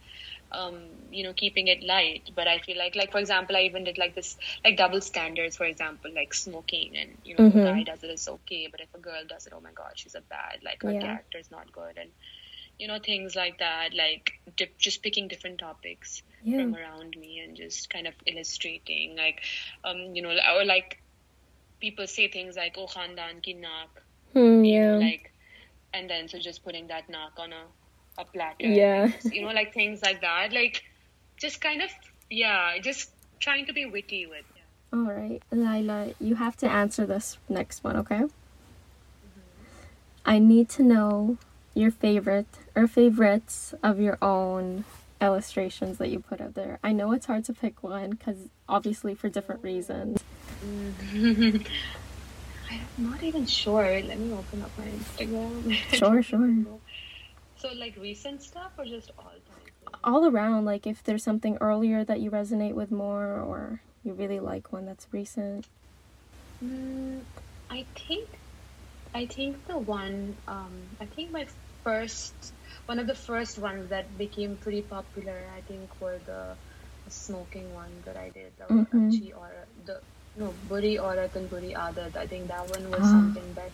um 0.52 0.74
you 1.10 1.24
know 1.24 1.32
keeping 1.34 1.68
it 1.68 1.82
light. 1.86 2.30
But 2.34 2.48
i 2.48 2.58
feel 2.58 2.78
like 2.78 2.96
like 2.96 3.12
for 3.12 3.18
example 3.18 3.56
i 3.56 3.62
even 3.62 3.84
did 3.84 3.98
like 3.98 4.14
this 4.14 4.36
like 4.64 4.76
double 4.76 5.00
standards 5.00 5.56
for 5.56 5.64
example 5.64 6.10
like 6.14 6.34
smoking 6.34 6.92
and 6.96 7.18
you 7.24 7.34
know 7.34 7.42
if 7.42 7.54
a 7.54 7.60
guy 7.60 7.82
does 7.84 8.02
it 8.02 8.10
it's 8.10 8.28
okay 8.28 8.68
but 8.70 8.80
if 8.80 8.88
a 8.94 8.98
girl 9.00 9.22
does 9.28 9.46
it 9.46 9.52
oh 9.56 9.60
my 9.60 9.72
god 9.72 9.92
she's 9.96 10.14
a 10.14 10.22
bad 10.30 10.58
like 10.64 10.82
her 10.84 10.94
Yeah. 10.94 11.00
character 11.00 11.38
is 11.38 11.50
not 11.50 11.72
good 11.72 11.96
and 11.96 12.10
you 12.78 12.86
know 12.88 12.98
things 13.04 13.34
like 13.36 13.58
that 13.58 13.90
like 13.94 14.32
dip, 14.56 14.78
just 14.78 15.02
picking 15.02 15.28
different 15.28 15.58
topics 15.58 16.22
Yeah. 16.42 16.62
from 16.62 16.74
around 16.74 17.16
me 17.18 17.40
and 17.40 17.56
just 17.56 17.90
kind 17.90 18.06
of 18.06 18.14
illustrating 18.26 19.16
like 19.16 19.40
um 19.84 20.14
you 20.14 20.22
know 20.22 20.30
or 20.56 20.64
like 20.64 21.02
people 21.80 22.06
say 22.06 22.28
things 22.28 22.56
like 22.56 22.76
oh 22.78 22.86
khandan 22.86 23.42
ki 23.42 23.54
naak 23.54 24.00
Hmm, 24.32 24.64
you 24.64 24.78
know 24.80 24.96
yeah. 24.96 24.96
like 24.96 25.32
and 25.92 26.08
then 26.08 26.28
so 26.28 26.38
just 26.38 26.64
putting 26.64 26.86
that 26.88 27.08
naak 27.08 27.38
on 27.38 27.52
a 27.52 27.64
a 28.18 28.24
platter 28.24 28.66
Yeah. 28.66 29.10
you 29.32 29.42
know 29.42 29.52
like 29.52 29.74
things 29.74 30.02
like 30.02 30.20
that 30.20 30.52
like 30.52 30.82
just 31.36 31.60
kind 31.60 31.82
of 31.82 31.90
yeah 32.30 32.78
just 32.78 33.10
trying 33.40 33.66
to 33.66 33.72
be 33.72 33.86
witty 33.86 34.26
with 34.26 34.44
yeah. 34.56 34.66
All 34.92 35.12
right, 35.12 35.40
Lila, 35.52 36.14
you 36.20 36.34
have 36.34 36.56
to 36.56 36.68
answer 36.68 37.06
this 37.06 37.38
next 37.48 37.84
one, 37.84 37.96
okay? 37.96 38.24
I 40.24 40.38
need 40.38 40.68
to 40.70 40.82
know 40.82 41.38
your 41.74 41.90
favorite 41.90 42.58
or 42.74 42.86
favorites 42.86 43.72
of 43.82 44.00
your 44.00 44.18
own 44.20 44.84
illustrations 45.20 45.98
that 45.98 46.08
you 46.08 46.20
put 46.20 46.40
out 46.40 46.54
there. 46.54 46.78
I 46.82 46.92
know 46.92 47.12
it's 47.12 47.26
hard 47.26 47.44
to 47.46 47.52
pick 47.52 47.82
one 47.82 48.10
because 48.10 48.48
obviously 48.68 49.14
for 49.14 49.28
different 49.28 49.62
reasons. 49.62 50.24
I'm 52.70 52.80
not 52.98 53.22
even 53.22 53.46
sure. 53.46 54.00
Let 54.00 54.18
me 54.18 54.32
open 54.32 54.62
up 54.62 54.70
my 54.78 54.84
Instagram. 54.84 55.74
Sure, 55.96 56.22
sure. 56.22 56.64
So 57.56 57.72
like 57.74 57.96
recent 57.96 58.42
stuff 58.42 58.72
or 58.78 58.84
just 58.84 59.10
all 59.18 59.24
time? 59.24 60.00
All 60.04 60.26
around, 60.26 60.64
like 60.64 60.86
if 60.86 61.02
there's 61.02 61.22
something 61.22 61.58
earlier 61.60 62.04
that 62.04 62.20
you 62.20 62.30
resonate 62.30 62.74
with 62.74 62.90
more, 62.90 63.40
or 63.40 63.82
you 64.04 64.12
really 64.14 64.40
like 64.40 64.72
one 64.72 64.86
that's 64.86 65.06
recent. 65.12 65.66
Mm, 66.64 67.20
I 67.70 67.84
think, 67.94 68.28
I 69.14 69.26
think 69.26 69.66
the 69.66 69.76
one, 69.78 70.36
um, 70.48 70.70
I 71.00 71.06
think 71.06 71.32
my 71.32 71.46
first, 71.84 72.34
one 72.86 72.98
of 72.98 73.06
the 73.06 73.14
first 73.14 73.58
ones 73.58 73.88
that 73.90 74.16
became 74.18 74.56
pretty 74.56 74.82
popular, 74.82 75.50
I 75.56 75.60
think, 75.62 76.00
were 76.00 76.18
the, 76.18 76.56
smoking 77.08 77.72
one 77.72 78.02
that 78.04 78.16
I 78.16 78.30
did, 78.30 78.56
the 78.58 78.66
Mhm. 78.70 79.22
Or 79.34 79.66
the 79.84 80.00
no 80.36 80.54
Buri 80.68 80.98
Aurat 80.98 81.34
and 81.36 81.50
Buri 81.50 81.72
Adat. 81.74 82.16
I 82.16 82.26
think 82.26 82.48
that 82.48 82.68
one 82.68 82.90
was 82.90 83.06
Ah. 83.06 83.10
something 83.10 83.54
that 83.54 83.72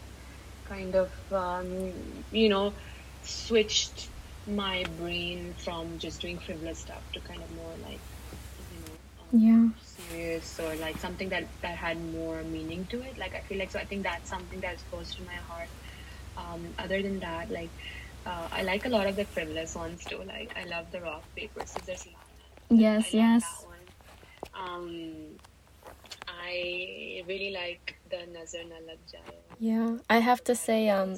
kind 0.65 0.95
of, 0.95 1.13
um, 1.33 2.25
you 2.31 2.49
know, 2.49 2.75
switched 3.23 4.11
my 4.47 4.85
brain 4.99 5.55
from 5.55 5.99
just 5.99 6.21
doing 6.21 6.39
frivolous 6.39 6.81
stuff 6.81 7.05
to 7.13 7.21
kind 7.21 7.43
of 7.43 7.51
more 7.51 7.77
like, 7.77 8.03
you 8.71 8.79
know, 8.81 8.99
um, 9.21 9.33
Yeah. 9.33 9.69
serious 9.77 10.59
or 10.59 10.77
like 10.77 10.99
something 10.99 11.29
that 11.31 11.45
that 11.63 11.77
had 11.77 12.01
more 12.01 12.43
meaning 12.45 12.87
to 12.87 13.01
it 13.03 13.17
like 13.19 13.35
i 13.35 13.41
feel 13.41 13.59
like 13.59 13.71
so 13.71 13.79
i 13.79 13.85
think 13.85 14.03
that's 14.03 14.29
something 14.29 14.61
that's 14.61 14.83
close 14.85 15.15
to 15.15 15.23
my 15.25 15.35
heart 15.37 15.69
um, 16.37 16.75
other 16.79 17.03
than 17.03 17.21
that 17.21 17.51
like 17.51 17.73
uh, 18.27 18.49
i 18.53 18.63
like 18.63 18.85
a 18.87 18.89
lot 18.89 19.07
of 19.07 19.17
the 19.17 19.25
frivolous 19.25 19.75
ones 19.75 20.05
too 20.05 20.21
like 20.27 20.51
i 20.57 20.65
love 20.75 20.87
the 20.93 21.01
rock 21.01 21.23
paper 21.37 21.63
scissors 21.65 22.07
Yes, 22.69 23.15
I 23.15 23.17
yes. 23.23 23.45
um 24.55 24.89
i 26.29 27.23
really 27.29 27.51
like 27.53 27.97
the 28.11 28.21
nazar 28.33 28.65
na 28.73 28.79
lag 28.89 28.99
jaye 29.13 29.37
Yeah. 29.59 29.91
I 30.11 30.19
have 30.29 30.41
to 30.49 30.55
say, 30.55 30.81
um, 30.91 31.13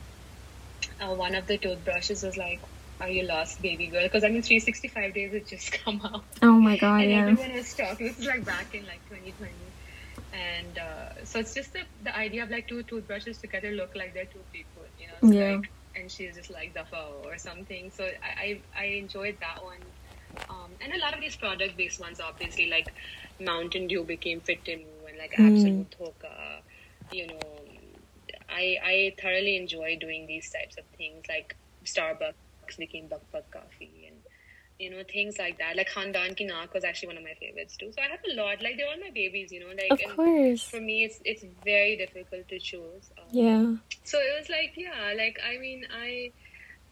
uh, 0.99 1.13
one 1.13 1.35
of 1.35 1.47
the 1.47 1.57
toothbrushes 1.57 2.23
was 2.23 2.37
like 2.37 2.61
are 2.99 3.09
you 3.09 3.23
lost 3.23 3.61
baby 3.61 3.89
girl 3.89 4.03
because 4.03 4.23
I 4.23 4.29
mean 4.29 4.41
365 4.41 5.13
days 5.13 5.33
had 5.33 5.47
just 5.47 5.71
come 5.83 6.01
out 6.03 6.25
Oh 6.41 6.59
my 6.59 6.77
god, 6.77 7.03
and 7.03 7.11
yeah. 7.11 7.27
everyone 7.27 7.53
was 7.53 7.73
talking. 7.73 8.07
This 8.07 8.19
is 8.19 8.25
like 8.25 8.45
back 8.45 8.73
in 8.73 8.85
like 8.85 9.05
2020, 9.07 9.73
and 10.31 10.77
uh, 10.77 11.09
so 11.25 11.39
it's 11.39 11.53
just 11.53 11.73
the, 11.73 11.81
the 12.03 12.15
idea 12.15 12.43
of 12.43 12.49
like 12.49 12.67
two 12.67 12.83
toothbrushes 12.83 13.39
together 13.39 13.71
look 13.71 13.91
like 13.95 14.13
they're 14.13 14.25
two 14.31 14.45
people, 14.51 14.83
you 14.97 15.07
know. 15.07 15.19
So 15.23 15.35
Yeah. 15.35 15.51
Like, 15.53 15.71
and 15.95 16.11
she's 16.11 16.35
just 16.35 16.49
like 16.51 16.73
the 16.73 16.85
foe 16.85 17.21
or 17.25 17.37
something. 17.37 17.89
So 17.91 18.05
I 18.05 18.61
I, 18.77 18.83
I 18.83 18.85
enjoyed 19.01 19.37
that 19.41 19.63
one, 19.63 19.81
um, 20.49 20.71
and 20.81 20.93
a 20.93 20.99
lot 20.99 21.13
of 21.13 21.21
these 21.21 21.35
product 21.35 21.77
based 21.77 21.99
ones, 21.99 22.19
obviously 22.19 22.69
like 22.69 22.91
Mountain 23.39 23.87
Dew 23.87 24.03
became 24.03 24.41
Fit 24.41 24.67
and 24.67 24.81
like 25.17 25.33
Mm. 25.37 25.45
Absolute 25.47 25.95
Dhoka, 25.99 26.61
you 27.11 27.27
know. 27.27 27.39
I 28.49 28.77
I 28.83 29.15
thoroughly 29.21 29.57
enjoy 29.57 29.97
doing 29.99 30.27
these 30.27 30.49
types 30.49 30.77
of 30.77 30.85
things 30.97 31.25
like 31.29 31.55
Starbucks 31.85 32.77
became 32.77 33.07
Buck 33.07 33.23
Buck 33.31 33.49
Coffee 33.51 34.05
and 34.07 34.17
you 34.79 34.89
know 34.89 35.03
things 35.11 35.37
like 35.37 35.57
that. 35.59 35.75
Like 35.75 35.89
Khandan 35.89 36.35
Ki 36.35 36.47
Naak 36.47 36.73
was 36.73 36.83
actually 36.83 37.07
one 37.07 37.17
of 37.17 37.23
my 37.23 37.33
favorites 37.39 37.77
too. 37.77 37.91
So 37.91 38.01
I 38.01 38.07
have 38.09 38.19
a 38.31 38.35
lot. 38.41 38.61
Like 38.61 38.77
they're 38.77 38.87
all 38.87 38.99
my 38.99 39.11
babies, 39.13 39.51
you 39.51 39.59
know. 39.59 39.67
Like 39.67 40.01
Of 40.09 40.15
course. 40.15 40.63
for 40.63 40.79
me, 40.81 41.03
it's 41.05 41.19
it's 41.23 41.43
very 41.63 41.97
difficult 41.97 42.47
to 42.49 42.59
choose. 42.59 43.11
Um, 43.17 43.27
Yeah. 43.31 43.75
So 44.03 44.17
it 44.19 44.33
was 44.39 44.49
like 44.49 44.73
yeah, 44.75 45.13
like 45.15 45.37
I 45.45 45.57
mean 45.59 45.83
I 45.91 46.31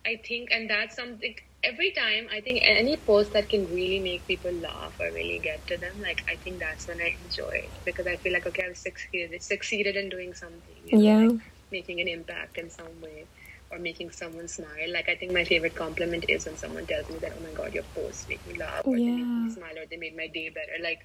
I 0.06 0.22
think 0.28 0.50
and 0.52 0.70
that's 0.70 0.96
something. 0.96 1.36
Every 1.64 1.92
time 1.92 2.28
I 2.32 2.40
think 2.42 2.62
any 2.64 2.96
post 2.98 3.34
that 3.34 3.50
can 3.50 3.68
really 3.68 4.00
make 4.00 4.28
people 4.28 4.52
laugh 4.52 4.96
or 5.00 5.12
really 5.12 5.42
get 5.44 5.68
to 5.68 5.78
them, 5.78 6.00
like 6.02 6.24
I 6.30 6.38
think 6.38 6.60
that's 6.60 6.88
when 6.88 7.02
I 7.02 7.12
enjoy 7.20 7.52
it 7.54 7.80
because 7.86 8.08
I 8.08 8.16
feel 8.18 8.32
like 8.34 8.48
okay, 8.48 8.64
I've 8.70 8.78
succeeded, 8.78 9.42
succeeded 9.44 9.98
in 9.98 10.10
doing 10.10 10.34
something. 10.34 10.82
you 10.86 11.00
know, 11.00 11.10
Yeah. 11.10 11.18
like 11.18 11.36
making 11.72 12.00
an 12.00 12.08
impact 12.08 12.58
in 12.58 12.70
some 12.70 13.02
way 13.02 13.28
or 13.72 13.80
making 13.80 14.12
someone 14.12 14.48
smile. 14.48 14.92
Like 14.94 15.10
I 15.10 15.16
think 15.16 15.34
my 15.34 15.44
favorite 15.44 15.76
compliment 15.76 16.26
is 16.30 16.46
when 16.46 16.56
someone 16.58 16.88
tells 16.88 17.10
me 17.10 17.20
that, 17.20 17.34
oh 17.38 17.42
my 17.42 17.52
god, 17.52 17.74
your 17.74 17.84
post 17.94 18.28
made 18.30 18.46
me 18.46 18.56
laugh 18.58 18.86
or 18.92 19.00
they 19.06 19.12
make 19.12 19.30
me 19.36 19.48
Yeah. 19.48 19.50
smile 19.50 19.78
or 19.78 19.86
they 19.90 19.98
made 19.98 20.16
my 20.16 20.28
day 20.28 20.50
better. 20.50 20.82
Like 20.82 21.00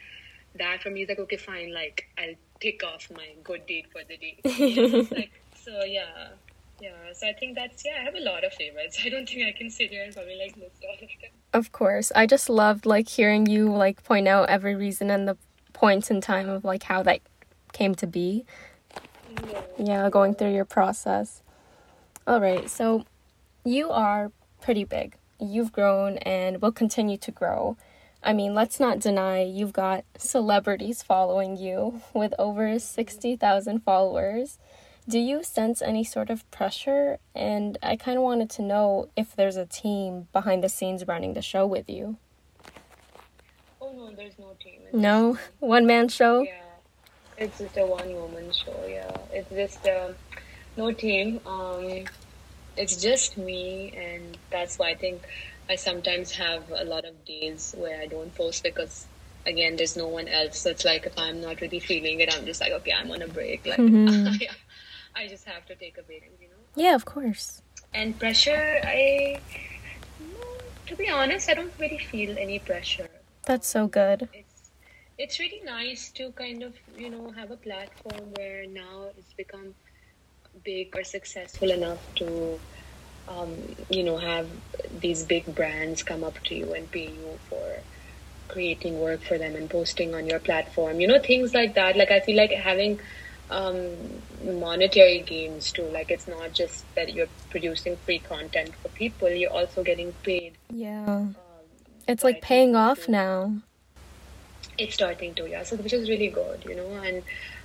that 0.56 0.82
for 0.82 0.90
me 0.90 1.02
is 1.02 1.08
like 1.08 1.18
okay, 1.20 1.36
fine. 1.36 1.72
Like 1.74 2.04
I'll 2.18 2.36
tick 2.60 2.82
off 2.84 3.08
my 3.10 3.34
good 3.42 3.66
deed 3.66 3.86
for 3.92 4.02
the 4.08 4.16
day. 4.18 4.44
Like 5.14 5.32
so, 5.54 5.84
yeah. 5.84 6.36
Yeah, 6.84 6.90
so 7.14 7.26
I 7.26 7.32
think 7.32 7.54
that's 7.54 7.82
yeah. 7.82 7.92
I 7.98 8.04
have 8.04 8.14
a 8.14 8.20
lot 8.20 8.44
of 8.44 8.52
favorites. 8.52 8.98
I 9.06 9.08
don't 9.08 9.26
think 9.26 9.46
I 9.46 9.56
can 9.56 9.70
sit 9.70 9.88
here 9.88 10.04
and 10.04 10.14
probably 10.14 10.36
like 10.36 10.54
list 10.56 10.84
all 10.86 10.94
of 10.94 11.00
them. 11.00 11.30
Of 11.54 11.72
course. 11.72 12.12
I 12.14 12.26
just 12.26 12.50
loved 12.50 12.84
like 12.84 13.08
hearing 13.08 13.46
you 13.46 13.72
like 13.72 14.04
point 14.04 14.28
out 14.28 14.50
every 14.50 14.74
reason 14.74 15.10
and 15.10 15.26
the 15.26 15.38
points 15.72 16.10
in 16.10 16.20
time 16.20 16.50
of 16.50 16.62
like 16.62 16.82
how 16.82 17.02
that 17.04 17.20
came 17.72 17.94
to 17.94 18.06
be. 18.06 18.44
Yeah, 19.78 20.10
going 20.10 20.34
through 20.34 20.52
your 20.52 20.66
process. 20.66 21.42
All 22.26 22.40
right. 22.40 22.68
So 22.68 23.06
you 23.64 23.90
are 23.90 24.30
pretty 24.60 24.84
big. 24.84 25.16
You've 25.40 25.72
grown 25.72 26.18
and 26.18 26.60
will 26.60 26.72
continue 26.72 27.16
to 27.16 27.30
grow. 27.30 27.78
I 28.22 28.34
mean, 28.34 28.54
let's 28.54 28.78
not 28.78 28.98
deny 28.98 29.42
you've 29.42 29.72
got 29.72 30.04
celebrities 30.18 31.02
following 31.02 31.56
you 31.56 32.02
with 32.12 32.34
over 32.38 32.78
60,000 32.78 33.80
followers. 33.80 34.58
Do 35.06 35.18
you 35.18 35.42
sense 35.42 35.82
any 35.82 36.02
sort 36.02 36.30
of 36.30 36.50
pressure? 36.50 37.18
And 37.34 37.76
I 37.82 37.96
kind 37.96 38.16
of 38.16 38.22
wanted 38.24 38.48
to 38.50 38.62
know 38.62 39.10
if 39.16 39.36
there's 39.36 39.56
a 39.56 39.66
team 39.66 40.28
behind 40.32 40.64
the 40.64 40.68
scenes 40.68 41.06
running 41.06 41.34
the 41.34 41.42
show 41.42 41.66
with 41.66 41.90
you. 41.90 42.16
Oh 43.80 43.92
no, 43.92 44.10
there's 44.12 44.38
no 44.38 44.56
team. 44.62 44.80
It's 44.86 44.94
No? 44.94 45.38
One 45.60 45.86
man 45.86 46.08
show? 46.08 46.42
Yeah, 46.44 46.50
it's 47.36 47.58
just 47.58 47.76
a 47.76 47.84
one 47.86 48.14
woman 48.14 48.50
show. 48.52 48.82
Yeah, 48.88 49.14
it's 49.30 49.50
just 49.50 49.86
um, 49.86 50.14
no 50.78 50.90
team. 50.92 51.40
Um, 51.44 52.04
it's 52.76 52.96
just 52.96 53.36
me, 53.36 53.92
and 53.96 54.38
that's 54.50 54.78
why 54.78 54.90
I 54.90 54.94
think 54.94 55.22
I 55.68 55.76
sometimes 55.76 56.32
have 56.32 56.62
a 56.74 56.84
lot 56.84 57.04
of 57.04 57.24
days 57.26 57.74
where 57.76 58.00
I 58.00 58.06
don't 58.06 58.34
post 58.34 58.62
because 58.62 59.06
again, 59.46 59.76
there's 59.76 59.96
no 59.96 60.08
one 60.08 60.28
else. 60.28 60.60
So 60.60 60.70
it's 60.70 60.84
like 60.86 61.04
if 61.04 61.18
I'm 61.18 61.42
not 61.42 61.60
really 61.60 61.80
feeling 61.80 62.20
it, 62.20 62.34
I'm 62.34 62.46
just 62.46 62.62
like, 62.62 62.72
okay, 62.72 62.92
I'm 62.92 63.10
on 63.10 63.20
a 63.20 63.28
break. 63.28 63.66
Like 63.66 63.78
Mhm. 63.78 64.28
I 64.40 64.48
just 65.16 65.44
have 65.44 65.64
to 65.66 65.74
take 65.74 65.98
a 65.98 66.02
break, 66.02 66.24
you 66.40 66.48
know. 66.48 66.62
Yeah, 66.76 66.94
of 66.94 67.04
course. 67.04 67.62
And 67.92 68.18
pressure, 68.18 68.80
I 68.82 69.38
to 70.86 70.96
be 70.96 71.08
honest, 71.08 71.48
I 71.48 71.54
don't 71.54 71.72
really 71.78 71.98
feel 71.98 72.36
any 72.38 72.58
pressure 72.58 73.08
That's 73.46 73.66
so 73.68 73.86
good. 73.86 74.28
it's 74.32 74.70
it's 75.16 75.38
really 75.38 75.60
nice 75.64 76.10
to 76.18 76.32
kind 76.32 76.62
of 76.62 76.74
you 76.96 77.08
know 77.10 77.30
have 77.32 77.50
a 77.50 77.56
platform 77.56 78.24
where 78.36 78.66
now 78.66 79.06
it's 79.16 79.32
become 79.34 79.74
big 80.64 80.96
or 80.96 81.04
successful 81.04 81.70
enough 81.70 82.02
to 82.16 82.58
um, 83.28 83.52
you 83.90 84.02
know 84.02 84.18
have 84.18 84.48
these 85.00 85.24
big 85.24 85.54
brands 85.54 86.02
come 86.02 86.24
up 86.24 86.38
to 86.44 86.54
you 86.54 86.74
and 86.74 86.90
pay 86.90 87.08
you 87.08 87.38
for 87.48 87.64
creating 88.48 89.00
work 89.00 89.22
for 89.22 89.38
them 89.38 89.56
and 89.56 89.70
posting 89.70 90.14
on 90.14 90.26
your 90.26 90.38
platform 90.38 91.00
you 91.00 91.06
know 91.06 91.18
things 91.18 91.54
like 91.54 91.74
that 91.74 91.96
like 91.96 92.10
i 92.10 92.20
feel 92.20 92.36
like 92.36 92.50
having 92.50 93.00
um, 93.50 93.90
monetary 94.42 95.20
gains 95.20 95.72
too. 95.72 95.84
Like 95.84 96.10
it's 96.10 96.26
not 96.28 96.52
just 96.52 96.84
that 96.94 97.14
you're 97.14 97.28
producing 97.50 97.96
free 97.98 98.18
content 98.18 98.74
for 98.76 98.88
people; 98.90 99.28
you're 99.28 99.52
also 99.52 99.82
getting 99.82 100.12
paid. 100.22 100.54
Yeah, 100.70 101.04
um, 101.06 101.36
it's 102.08 102.24
like 102.24 102.42
paying 102.42 102.76
off 102.76 103.08
now. 103.08 103.54
It's 104.76 104.94
starting 104.94 105.34
to, 105.34 105.48
yeah. 105.48 105.62
So 105.62 105.76
which 105.76 105.92
is 105.92 106.08
really 106.08 106.28
good, 106.28 106.64
you 106.66 106.74
know, 106.74 106.88
and 106.94 107.22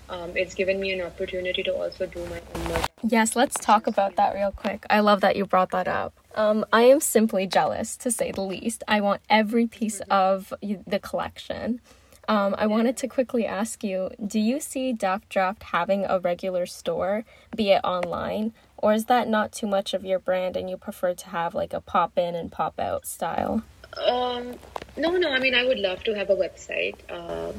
um, 0.10 0.36
it's 0.36 0.54
given 0.54 0.80
me 0.80 0.92
an 0.92 1.02
opportunity 1.02 1.64
to 1.64 1.74
also 1.74 2.06
do 2.06 2.24
my 2.26 2.42
own 2.56 2.70
work. 2.70 2.86
Yes, 3.04 3.36
let's 3.36 3.56
talk 3.56 3.88
about 3.88 4.16
that 4.18 4.36
real 4.36 4.52
quick. 4.52 4.86
I 4.90 5.00
love 5.00 5.22
that 5.22 5.36
you 5.36 5.46
brought 5.46 5.72
that 5.72 5.88
up. 5.88 6.14
Um, 6.36 6.66
I 6.74 6.84
am 6.84 7.00
simply 7.00 7.48
jealous, 7.48 7.96
to 7.98 8.12
say 8.12 8.32
the 8.32 8.42
least. 8.42 8.84
I 8.88 9.02
want 9.02 9.22
every 9.30 9.68
piece 9.68 10.02
mm-hmm. 10.02 10.12
of 10.12 10.54
the 10.86 11.00
collection. 11.00 11.82
Um, 12.30 12.54
I 12.60 12.68
wanted 12.68 12.96
to 12.98 13.08
quickly 13.08 13.48
ask 13.48 13.84
you 13.84 14.12
do 14.24 14.40
you 14.40 14.60
see 14.60 14.94
Daft 14.94 15.30
Draft 15.30 15.64
having 15.64 16.06
a 16.06 16.20
regular 16.20 16.68
store, 16.68 17.26
be 17.56 17.72
it 17.72 17.82
online, 17.84 18.54
or 18.78 18.94
is 18.94 19.06
that 19.06 19.28
not 19.28 19.52
too 19.52 19.66
much 19.66 19.96
of 19.96 20.06
your 20.06 20.20
brand 20.20 20.56
and 20.56 20.70
you 20.70 20.78
prefer 20.78 21.16
to 21.16 21.30
have 21.30 21.56
like 21.56 21.74
a 21.74 21.82
pop 21.82 22.20
in 22.20 22.36
and 22.36 22.52
pop 22.52 22.80
out 22.80 23.08
style? 23.08 23.64
Um, 23.98 24.54
no, 24.96 25.10
no. 25.18 25.32
I 25.32 25.40
mean, 25.40 25.56
I 25.56 25.66
would 25.66 25.80
love 25.80 26.04
to 26.04 26.14
have 26.14 26.30
a 26.30 26.36
website. 26.36 26.98
Uh, 27.10 27.52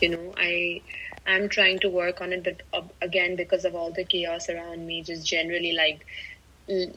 you 0.00 0.10
know, 0.10 0.34
I 0.36 0.82
I'm 1.26 1.48
trying 1.48 1.78
to 1.78 1.88
work 1.88 2.20
on 2.20 2.34
it, 2.34 2.44
but 2.44 2.60
uh, 2.74 2.82
again, 3.00 3.36
because 3.36 3.64
of 3.64 3.74
all 3.74 3.90
the 3.90 4.04
chaos 4.04 4.50
around 4.50 4.86
me, 4.86 5.00
just 5.02 5.26
generally 5.26 5.72
like 5.72 6.04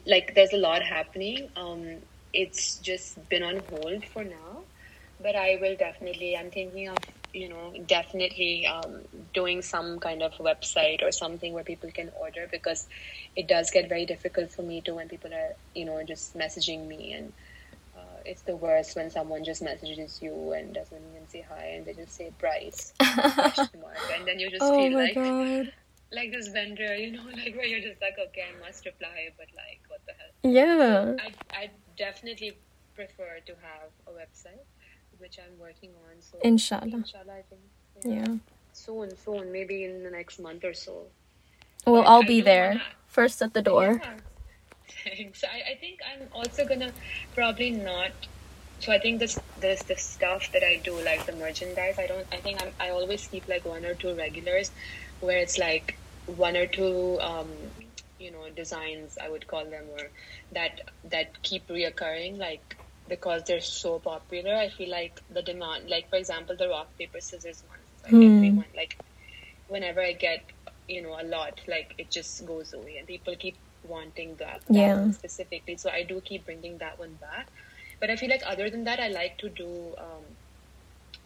like 0.04 0.34
there's 0.34 0.52
a 0.52 0.58
lot 0.58 0.82
happening. 0.82 1.48
Um, 1.56 2.02
it's 2.34 2.76
just 2.80 3.26
been 3.30 3.42
on 3.42 3.62
hold 3.70 4.04
for 4.04 4.24
now 4.24 4.63
but 5.24 5.34
I 5.34 5.58
will 5.60 5.74
definitely. 5.74 6.36
I'm 6.36 6.50
thinking 6.50 6.88
of 6.88 6.98
you 7.32 7.48
know 7.48 7.72
definitely 7.86 8.66
um, 8.66 9.00
doing 9.32 9.62
some 9.62 9.98
kind 9.98 10.22
of 10.22 10.32
website 10.34 11.02
or 11.02 11.10
something 11.10 11.52
where 11.52 11.64
people 11.64 11.90
can 11.90 12.10
order 12.20 12.46
because 12.50 12.86
it 13.34 13.48
does 13.48 13.70
get 13.72 13.88
very 13.88 14.06
difficult 14.06 14.52
for 14.52 14.62
me 14.62 14.80
to 14.82 14.94
when 14.94 15.08
people 15.08 15.34
are 15.34 15.54
you 15.74 15.84
know 15.84 16.00
just 16.04 16.36
messaging 16.36 16.86
me 16.86 17.12
and 17.12 17.32
uh, 17.96 18.18
it's 18.24 18.42
the 18.42 18.54
worst 18.54 18.94
when 18.94 19.10
someone 19.10 19.42
just 19.42 19.62
messages 19.62 20.20
you 20.22 20.52
and 20.52 20.74
doesn't 20.74 21.02
even 21.10 21.26
say 21.28 21.44
hi 21.48 21.64
and 21.74 21.86
they 21.86 21.94
just 21.94 22.14
say 22.14 22.30
price 22.38 22.92
and 23.00 24.28
then 24.28 24.38
you 24.38 24.48
just 24.48 24.62
oh 24.62 24.76
feel 24.76 24.94
like 24.96 25.14
God. 25.14 25.72
like 26.12 26.30
this 26.30 26.48
vendor 26.48 26.94
you 26.94 27.10
know 27.10 27.24
like 27.44 27.56
where 27.56 27.66
you're 27.66 27.80
just 27.80 28.00
like 28.00 28.14
okay 28.28 28.44
I 28.54 28.64
must 28.64 28.86
reply 28.86 29.30
but 29.36 29.48
like 29.56 29.80
what 29.88 30.00
the 30.06 30.12
hell 30.20 30.52
yeah 30.52 31.16
I 31.18 31.62
I 31.62 31.70
definitely 31.96 32.56
prefer 32.94 33.40
to 33.46 33.52
have 33.54 33.90
a 34.06 34.12
website 34.12 34.62
which 35.24 35.38
I'm 35.38 35.58
working 35.58 35.92
on. 36.06 36.14
So 36.20 36.36
inshallah. 36.42 37.00
Inshallah, 37.02 37.36
I 37.40 37.44
think. 37.48 37.62
Yeah. 38.04 38.12
yeah. 38.12 38.34
Soon, 38.74 39.16
soon, 39.16 39.50
maybe 39.50 39.84
in 39.84 40.02
the 40.02 40.10
next 40.10 40.38
month 40.38 40.64
or 40.64 40.74
so. 40.74 41.06
Well, 41.86 42.02
but 42.02 42.08
I'll 42.10 42.24
I 42.24 42.26
be 42.26 42.40
there 42.42 42.68
wanna... 42.68 42.82
first 43.08 43.40
at 43.40 43.54
the 43.54 43.62
door. 43.62 44.02
Yeah. 44.02 44.16
Thanks. 45.04 45.42
I, 45.42 45.72
I 45.72 45.74
think 45.76 46.00
I'm 46.10 46.28
also 46.32 46.66
gonna 46.66 46.92
probably 47.34 47.70
not. 47.70 48.12
So 48.80 48.92
I 48.92 48.98
think 48.98 49.18
this 49.18 49.38
this 49.60 49.82
the 49.84 49.96
stuff 49.96 50.52
that 50.52 50.62
I 50.62 50.76
do 50.84 50.94
like 51.10 51.24
the 51.24 51.36
merchandise. 51.44 51.98
I 51.98 52.06
don't. 52.06 52.26
I 52.30 52.36
think 52.44 52.62
I'm. 52.62 52.72
I 52.78 52.90
always 52.90 53.26
keep 53.26 53.48
like 53.48 53.64
one 53.64 53.86
or 53.86 53.94
two 53.94 54.14
regulars, 54.14 54.72
where 55.20 55.38
it's 55.38 55.56
like 55.56 55.96
one 56.26 56.54
or 56.54 56.66
two 56.66 57.18
um, 57.20 57.48
you 58.20 58.30
know 58.30 58.44
designs 58.54 59.16
I 59.24 59.30
would 59.30 59.46
call 59.46 59.64
them 59.64 59.84
or 59.96 60.08
that 60.52 60.82
that 61.04 61.42
keep 61.42 61.66
reoccurring 61.68 62.38
like 62.38 62.76
because 63.08 63.42
they're 63.44 63.60
so 63.60 63.98
popular. 63.98 64.54
I 64.54 64.68
feel 64.68 64.90
like 64.90 65.20
the 65.32 65.42
demand, 65.42 65.88
like 65.88 66.08
for 66.08 66.16
example, 66.16 66.56
the 66.56 66.68
rock 66.68 66.88
paper 66.98 67.20
scissors 67.20 67.62
ones, 67.68 67.82
like 68.04 68.12
everyone, 68.14 68.64
like 68.76 68.98
whenever 69.68 70.00
I 70.00 70.12
get, 70.12 70.44
you 70.88 71.02
know, 71.02 71.18
a 71.20 71.24
lot, 71.24 71.60
like 71.68 71.94
it 71.98 72.10
just 72.10 72.46
goes 72.46 72.72
away, 72.72 72.96
and 72.98 73.06
people 73.06 73.34
keep 73.36 73.56
wanting 73.86 74.36
that, 74.36 74.62
that 74.68 74.74
yeah. 74.74 75.10
specifically. 75.10 75.76
So 75.76 75.90
I 75.90 76.02
do 76.02 76.20
keep 76.20 76.46
bringing 76.46 76.78
that 76.78 76.98
one 76.98 77.14
back. 77.20 77.48
But 78.00 78.10
I 78.10 78.16
feel 78.16 78.30
like 78.30 78.42
other 78.46 78.70
than 78.70 78.84
that, 78.84 79.00
I 79.00 79.08
like 79.08 79.38
to 79.38 79.48
do, 79.48 79.94
um, 79.98 80.24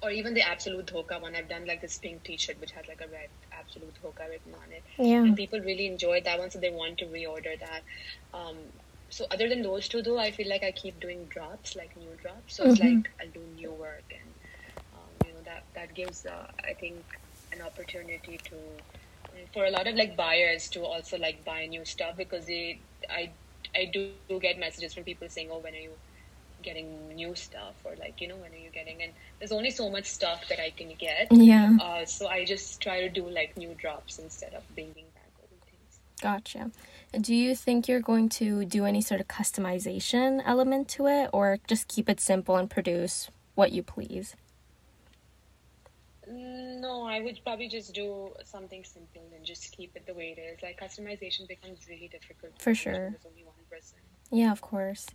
or 0.03 0.11
even 0.11 0.35
the 0.35 0.43
Absolute 0.43 0.87
Dhoka 0.87 1.21
one. 1.21 1.35
I've 1.35 1.49
done 1.49 1.67
like 1.67 1.81
this 1.81 1.99
pink 1.99 2.23
T-shirt 2.23 2.61
which 2.61 2.73
has 2.73 2.87
like 2.87 3.01
a 3.01 3.11
red 3.11 3.29
Absolute 3.53 3.95
Dhoka 4.03 4.29
written 4.29 4.55
on 4.55 4.73
it, 4.73 4.83
yeah. 4.99 5.23
and 5.23 5.37
people 5.37 5.61
really 5.61 5.87
enjoyed 5.87 6.25
that 6.25 6.39
one, 6.39 6.51
so 6.51 6.59
they 6.59 6.71
want 6.71 6.99
to 6.99 7.07
reorder 7.07 7.59
that. 7.61 7.83
Um, 8.35 8.57
so 9.11 9.27
other 9.31 9.49
than 9.49 9.63
those 9.63 9.89
two 9.89 10.03
though 10.03 10.19
i 10.19 10.31
feel 10.31 10.49
like 10.49 10.63
i 10.63 10.71
keep 10.71 10.99
doing 11.01 11.25
drops 11.27 11.77
like 11.77 11.97
new 11.97 12.15
drops. 12.23 12.57
So 12.57 12.65
mm-hmm. 12.65 12.73
it's 12.73 12.81
like 12.81 13.11
i'll 13.21 13.29
do 13.29 13.41
new 13.57 13.71
work 13.73 14.05
and 14.11 14.29
um, 14.95 15.27
you 15.27 15.33
know 15.33 15.41
that 15.45 15.65
that 15.75 15.95
gives 15.95 16.27
uh, 16.27 16.47
i 16.65 16.75
think 16.75 17.03
an 17.53 17.63
opportunity 17.63 18.39
to 18.45 18.57
for 19.53 19.65
a 19.65 19.71
lot 19.71 19.87
of 19.87 19.95
like 19.95 20.17
buyers 20.17 20.69
to 20.69 20.85
also 20.85 21.17
like 21.19 21.45
buy 21.45 21.67
new 21.67 21.85
stuff 21.85 22.17
because 22.17 22.47
they 22.47 22.79
i 23.09 23.31
i 23.75 23.85
do, 23.87 24.11
do 24.29 24.39
get 24.41 24.59
messages 24.59 24.95
from 24.95 25.05
people 25.05 25.29
saying 25.29 25.49
oh 25.51 25.59
when 25.59 25.75
are 25.75 25.79
you 25.89 25.93
getting 26.63 27.15
new 27.15 27.35
stuff? 27.35 27.75
or 27.85 27.95
like 27.99 28.21
you 28.21 28.29
know 28.29 28.37
when 28.37 28.53
are 28.53 28.57
you 28.57 28.71
getting? 28.71 29.03
And 29.03 29.13
there's 29.39 29.53
only 29.53 29.71
so 29.71 29.91
much 29.91 30.07
stuff 30.07 30.49
that 30.49 30.61
i 30.61 30.71
can 30.71 30.95
get. 30.99 31.29
Yeah. 31.31 31.77
Uh, 31.81 32.05
so 32.05 32.29
i 32.29 32.45
just 32.45 32.81
try 32.81 33.01
to 33.01 33.09
do 33.09 33.29
like 33.29 33.57
new 33.57 33.75
drops 33.75 34.19
instead 34.19 34.55
of 34.55 34.63
bringing 34.75 34.95
back 34.95 34.97
old 34.97 35.05
things 35.05 35.08
gotcha 36.19 36.71
do 37.13 37.35
you 37.35 37.55
think 37.55 37.89
you're 37.89 38.01
going 38.01 38.29
to 38.29 38.65
do 38.65 38.85
any 38.85 39.01
sort 39.01 39.21
of 39.21 39.29
customization 39.29 40.43
element 40.45 40.89
to 40.89 41.07
it 41.07 41.31
or 41.33 41.59
just 41.67 41.89
keep 41.89 42.09
it 42.09 42.21
simple 42.21 42.57
and 42.57 42.69
produce 42.69 43.31
what 43.55 43.73
you 43.73 43.83
please? 43.83 44.37
No, 46.31 47.05
I 47.05 47.21
would 47.21 47.41
probably 47.43 47.69
just 47.69 47.95
do 47.95 48.31
something 48.45 48.85
simple 48.85 49.23
and 49.35 49.45
just 49.45 49.75
keep 49.75 49.97
it 49.97 50.07
the 50.07 50.13
way 50.13 50.37
it 50.37 50.41
is. 50.41 50.63
Like 50.63 50.79
customization 50.79 51.49
becomes 51.49 51.81
really 51.89 52.09
difficult. 52.09 52.53
For 52.61 52.75
sure. 52.75 52.93
There's 52.93 53.27
only 53.27 53.45
one 53.45 53.55
person. 53.71 53.99
Yeah, 54.31 54.53
of 54.53 54.61
course. 54.61 55.07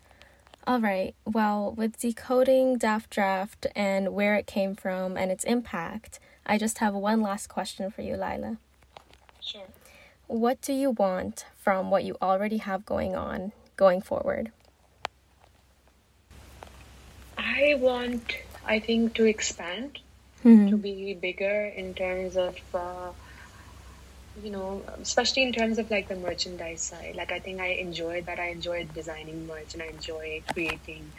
All 0.66 0.80
right. 0.80 1.14
Well, 1.26 1.74
with 1.78 2.00
decoding 2.00 2.80
Daft 2.80 3.12
Draft 3.12 3.68
and 3.76 4.14
where 4.14 4.34
it 4.36 4.48
came 4.48 4.74
from 4.76 5.16
and 5.16 5.32
its 5.32 5.44
impact, 5.44 6.20
I 6.46 6.58
just 6.58 6.80
have 6.80 6.96
one 6.96 7.22
last 7.22 7.48
question 7.48 7.92
for 7.92 8.02
you, 8.02 8.14
Lila. 8.14 8.58
Sure. 9.40 9.68
What 10.28 10.62
do 10.62 10.74
you 10.74 10.92
want 10.92 11.46
from 11.58 11.92
what 11.92 12.04
you 12.04 12.16
already 12.22 12.58
have 12.58 12.86
going 12.86 13.16
on 13.16 13.52
going 13.76 14.02
forward? 14.02 14.52
I 17.38 17.76
want, 17.80 18.38
I 18.66 18.80
think, 18.80 19.14
to 19.16 19.26
expand, 19.26 20.00
mm-hmm. 20.44 20.70
to 20.70 20.78
be 20.78 21.14
bigger 21.14 21.66
in 21.76 21.94
terms 21.94 22.38
of, 22.38 22.58
uh, 22.74 23.12
you 24.44 24.50
know, 24.50 24.82
especially 25.02 25.44
in 25.44 25.54
terms 25.54 25.78
of 25.78 25.92
like 25.92 26.08
the 26.08 26.16
merchandise 26.16 26.82
side. 26.82 27.16
Like, 27.16 27.32
I 27.32 27.40
think 27.40 27.60
I 27.60 27.68
enjoyed 27.68 28.26
that. 28.26 28.40
I 28.40 28.50
enjoyed 28.50 28.94
designing 28.94 29.46
merch 29.48 29.74
and 29.74 29.84
I 29.84 29.88
enjoy 29.88 30.42
creating 30.52 31.12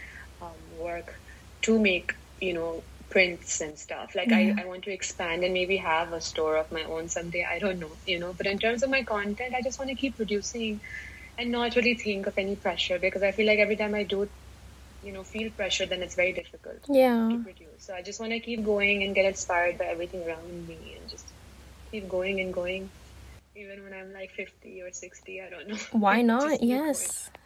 um, 0.43 0.49
work 0.79 1.15
to 1.63 1.79
make, 1.79 2.15
you 2.41 2.55
know, 2.55 2.83
prints 3.11 3.61
and 3.61 3.79
stuff. 3.79 4.15
Like 4.15 4.33
I, 4.33 4.55
I 4.59 4.65
want 4.65 4.85
to 4.85 4.93
expand 4.93 5.45
and 5.45 5.55
maybe 5.55 5.77
have 5.77 6.13
a 6.13 6.21
store 6.21 6.57
of 6.57 6.71
my 6.73 6.83
own 6.85 7.09
someday. 7.09 7.47
I 7.49 7.59
don't 7.59 7.79
know, 7.79 7.91
you 8.07 8.19
know. 8.19 8.33
But 8.33 8.47
in 8.47 8.59
terms 8.59 8.83
of 8.83 8.91
my 8.91 9.03
content, 9.03 9.55
I 9.55 9.63
just 9.63 9.79
want 9.79 9.91
to 9.91 9.95
keep 9.95 10.17
producing 10.17 10.81
and 11.39 11.51
not 11.51 11.77
really 11.77 11.95
think 11.95 12.27
of 12.27 12.39
any 12.39 12.57
pressure 12.57 12.99
because 12.99 13.23
I 13.23 13.33
feel 13.33 13.47
like 13.47 13.59
every 13.59 13.77
time 13.77 13.95
I 13.95 14.05
do, 14.05 14.29
you 15.05 15.13
know, 15.13 15.23
feel 15.23 15.51
pressure, 15.51 15.87
then 15.87 16.03
it's 16.03 16.15
very 16.15 16.33
difficult 16.33 16.79
yeah. 16.89 17.29
to 17.31 17.39
produce. 17.43 17.69
So 17.79 17.95
I 17.95 18.03
just 18.03 18.21
want 18.21 18.33
to 18.33 18.41
keep 18.41 18.65
going 18.65 19.03
and 19.03 19.15
get 19.15 19.27
inspired 19.27 19.79
by 19.79 19.87
everything 19.87 20.27
around 20.27 20.69
me 20.69 20.97
and 20.99 21.09
just 21.11 21.27
keep 21.91 22.09
going 22.09 22.41
and 22.41 22.53
going. 22.53 22.91
Even 23.57 23.85
when 23.85 23.93
I'm 23.93 24.13
like 24.13 24.33
50 24.33 24.83
or 24.83 24.93
60, 24.93 25.41
I 25.41 25.51
don't 25.51 25.69
know. 25.69 25.77
Why 25.93 26.23
not? 26.33 26.63
yes. 26.63 27.29
Going. 27.29 27.44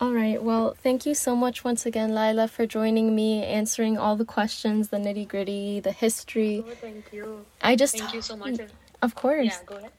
All 0.00 0.14
right. 0.14 0.42
Well, 0.42 0.74
thank 0.82 1.04
you 1.04 1.14
so 1.14 1.36
much 1.36 1.62
once 1.62 1.84
again, 1.84 2.14
Lila, 2.14 2.48
for 2.48 2.64
joining 2.64 3.14
me, 3.14 3.44
answering 3.44 3.98
all 3.98 4.16
the 4.16 4.24
questions, 4.24 4.88
the 4.88 4.96
nitty 4.96 5.28
gritty, 5.28 5.78
the 5.80 5.92
history. 5.92 6.64
Oh, 6.66 6.70
thank 6.80 7.12
you. 7.12 7.44
I 7.60 7.76
just 7.76 7.98
thank 7.98 8.14
you 8.14 8.22
so 8.22 8.34
much. 8.34 8.60
Of 9.02 9.14
course. 9.14 9.46
Yeah, 9.46 9.58
go 9.66 9.76
ahead. 9.76 9.90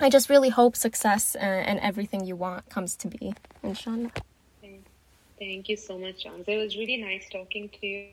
I 0.00 0.10
just 0.10 0.28
really 0.28 0.48
hope 0.48 0.74
success 0.74 1.36
uh, 1.36 1.38
and 1.38 1.78
everything 1.78 2.26
you 2.26 2.34
want 2.34 2.68
comes 2.68 2.96
to 2.96 3.08
be, 3.08 3.32
inshallah. 3.62 4.10
Thank 5.38 5.68
you 5.68 5.76
so 5.76 5.98
much, 5.98 6.24
John. 6.24 6.42
It 6.46 6.56
was 6.56 6.76
really 6.76 6.96
nice 6.96 7.28
talking 7.30 7.68
to 7.80 7.86
you. 7.86 8.06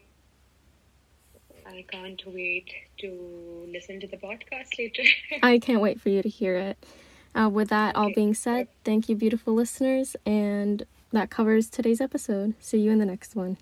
I 1.65 1.85
can't 1.89 2.21
wait 2.27 2.69
to 2.99 3.67
listen 3.71 3.99
to 3.99 4.07
the 4.07 4.17
podcast 4.17 4.77
later. 4.77 5.03
I 5.43 5.57
can't 5.57 5.81
wait 5.81 5.99
for 5.99 6.09
you 6.09 6.21
to 6.21 6.29
hear 6.29 6.55
it. 6.55 6.85
Uh, 7.33 7.49
with 7.49 7.69
that 7.69 7.95
okay. 7.95 8.03
all 8.03 8.11
being 8.13 8.33
said, 8.33 8.67
thank 8.83 9.07
you, 9.07 9.15
beautiful 9.15 9.53
listeners, 9.53 10.15
and 10.25 10.85
that 11.11 11.29
covers 11.29 11.69
today's 11.69 12.01
episode. 12.01 12.55
See 12.59 12.79
you 12.79 12.91
in 12.91 12.99
the 12.99 13.05
next 13.05 13.35
one. 13.35 13.57